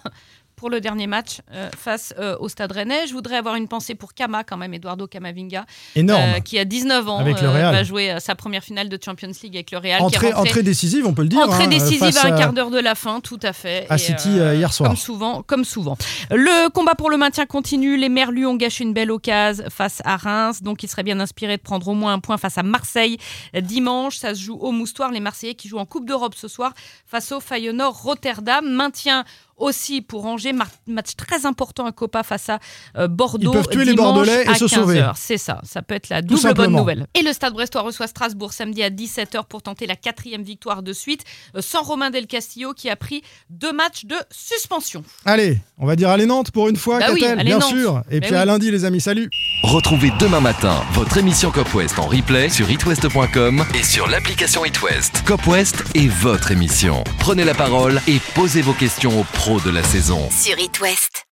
pour 0.65 0.71
le 0.71 0.81
dernier 0.81 1.05
match 1.05 1.41
euh, 1.53 1.69
face 1.77 2.15
euh, 2.17 2.35
au 2.39 2.49
Stade 2.49 2.71
Rennais. 2.71 3.05
Je 3.05 3.13
voudrais 3.13 3.35
avoir 3.37 3.53
une 3.53 3.67
pensée 3.67 3.93
pour 3.93 4.15
Kama 4.15 4.43
quand 4.43 4.57
même, 4.57 4.73
Eduardo 4.73 5.05
Camavinga, 5.05 5.63
Énorme. 5.95 6.23
euh, 6.37 6.39
qui 6.39 6.57
a 6.57 6.65
19 6.65 7.07
ans, 7.07 7.19
Avec 7.19 7.39
le 7.39 7.49
Real. 7.49 7.71
va 7.71 7.83
jouer 7.83 8.15
sa 8.19 8.33
première 8.33 8.63
finale 8.63 8.89
de 8.89 8.97
Champions 8.99 9.29
League 9.43 9.55
avec 9.55 9.69
le 9.69 9.77
Real. 9.77 9.99
qui 9.99 10.03
entrée, 10.05 10.27
est 10.29 10.31
rentré- 10.31 10.49
entrée 10.49 10.63
décisive, 10.63 11.05
on 11.05 11.13
peut 11.13 11.21
le 11.21 11.27
dire. 11.27 11.39
Entrée 11.39 11.65
hein, 11.65 11.67
décisive 11.67 12.17
à 12.17 12.25
un 12.25 12.35
quart 12.35 12.51
d'heure 12.53 12.71
de 12.71 12.79
la 12.79 12.95
fin, 12.95 13.19
tout 13.19 13.37
à 13.43 13.53
fait. 13.53 13.85
à 13.91 13.95
Et, 13.95 13.97
City, 13.99 14.29
hier 14.31 14.73
soir. 14.73 14.89
Comme 14.89 14.97
souvent, 14.97 15.43
comme 15.43 15.65
souvent. 15.65 15.99
Le 16.31 16.67
combat 16.69 16.95
pour 16.95 17.11
le 17.11 17.17
maintien 17.17 17.45
continue. 17.45 17.95
Les 17.95 18.09
Merlus 18.09 18.47
ont 18.47 18.55
gâché 18.55 18.83
une 18.85 18.93
belle 18.93 19.11
occasion 19.11 19.65
face 19.69 20.01
à 20.03 20.17
Reims, 20.17 20.63
donc 20.63 20.81
il 20.81 20.89
serait 20.89 21.03
bien 21.03 21.19
inspiré 21.19 21.57
de 21.57 21.61
prendre 21.61 21.87
au 21.89 21.93
moins 21.93 22.13
un 22.13 22.19
point 22.19 22.37
face 22.39 22.57
à 22.57 22.63
Marseille 22.63 23.19
dimanche. 23.53 24.17
Ça 24.17 24.33
se 24.33 24.41
joue 24.41 24.55
au 24.55 24.71
Moustoir. 24.71 25.11
Les 25.11 25.19
Marseillais 25.19 25.53
qui 25.53 25.67
jouent 25.67 25.77
en 25.77 25.85
Coupe 25.85 26.07
d'Europe 26.07 26.33
ce 26.35 26.47
soir 26.47 26.73
face 27.05 27.31
au 27.31 27.39
Feyenoord 27.39 27.95
Rotterdam. 28.01 28.67
Maintien 28.67 29.25
aussi 29.57 30.01
pour 30.01 30.25
Angers, 30.25 30.53
match 30.87 31.15
très 31.15 31.45
important 31.45 31.85
à 31.85 31.91
Copa 31.91 32.23
face 32.23 32.49
à 32.49 32.59
euh, 32.97 33.07
Bordeaux. 33.07 33.51
Ils 33.53 33.55
peuvent 33.57 33.67
tuer 33.69 33.85
les 33.85 33.93
Bordelais 33.93 34.43
et 34.45 34.47
à 34.49 34.55
se 34.55 34.67
sauver. 34.67 34.95
15 34.95 35.03
heures. 35.03 35.17
C'est 35.17 35.37
ça, 35.37 35.61
ça 35.63 35.81
peut 35.81 35.95
être 35.95 36.09
la 36.09 36.21
double 36.21 36.53
bonne 36.53 36.71
nouvelle. 36.73 37.07
Et 37.13 37.21
le 37.21 37.33
Stade 37.33 37.53
Brestois 37.53 37.81
reçoit 37.81 38.07
Strasbourg 38.07 38.53
samedi 38.53 38.83
à 38.83 38.89
17h 38.89 39.45
pour 39.47 39.61
tenter 39.61 39.87
la 39.87 39.95
quatrième 39.95 40.43
victoire 40.43 40.83
de 40.83 40.93
suite, 40.93 41.23
euh, 41.55 41.61
sans 41.61 41.83
Romain 41.83 42.09
Del 42.09 42.27
Castillo 42.27 42.73
qui 42.73 42.89
a 42.89 42.95
pris 42.95 43.21
deux 43.49 43.73
matchs 43.73 44.05
de 44.05 44.15
suspension. 44.31 45.03
Allez, 45.25 45.59
on 45.77 45.85
va 45.85 45.95
dire 45.95 46.09
allez 46.09 46.25
Nantes 46.25 46.51
pour 46.51 46.67
une 46.69 46.75
fois, 46.77 46.99
Bah 46.99 47.07
oui, 47.13 47.21
Catel, 47.21 47.39
allez 47.39 47.49
bien 47.49 47.59
Nantes. 47.59 47.69
sûr. 47.69 48.01
Et 48.11 48.19
Mais 48.19 48.27
puis 48.27 48.35
à 48.35 48.45
lundi, 48.45 48.71
les 48.71 48.85
amis, 48.85 49.01
salut. 49.01 49.29
Retrouvez 49.63 50.11
demain 50.19 50.41
matin 50.41 50.81
votre 50.93 51.17
émission 51.17 51.51
Cop 51.51 51.73
West 51.73 51.97
en 51.99 52.07
replay 52.07 52.49
sur 52.49 52.69
itwest.com 52.69 53.65
et 53.73 53.83
sur 53.83 54.07
l'application 54.07 54.65
It 54.65 54.81
West. 54.81 55.23
Cop 55.25 55.45
West 55.47 55.83
est 55.95 56.07
votre 56.07 56.51
émission. 56.51 57.03
Prenez 57.19 57.43
la 57.43 57.53
parole 57.53 58.01
et 58.07 58.19
posez 58.35 58.61
vos 58.61 58.73
questions 58.73 59.21
aux 59.21 59.25
de 59.45 59.69
la 59.69 59.83
saison. 59.83 60.27
Sur 60.31 60.57
It 60.57 60.79
West. 60.81 61.25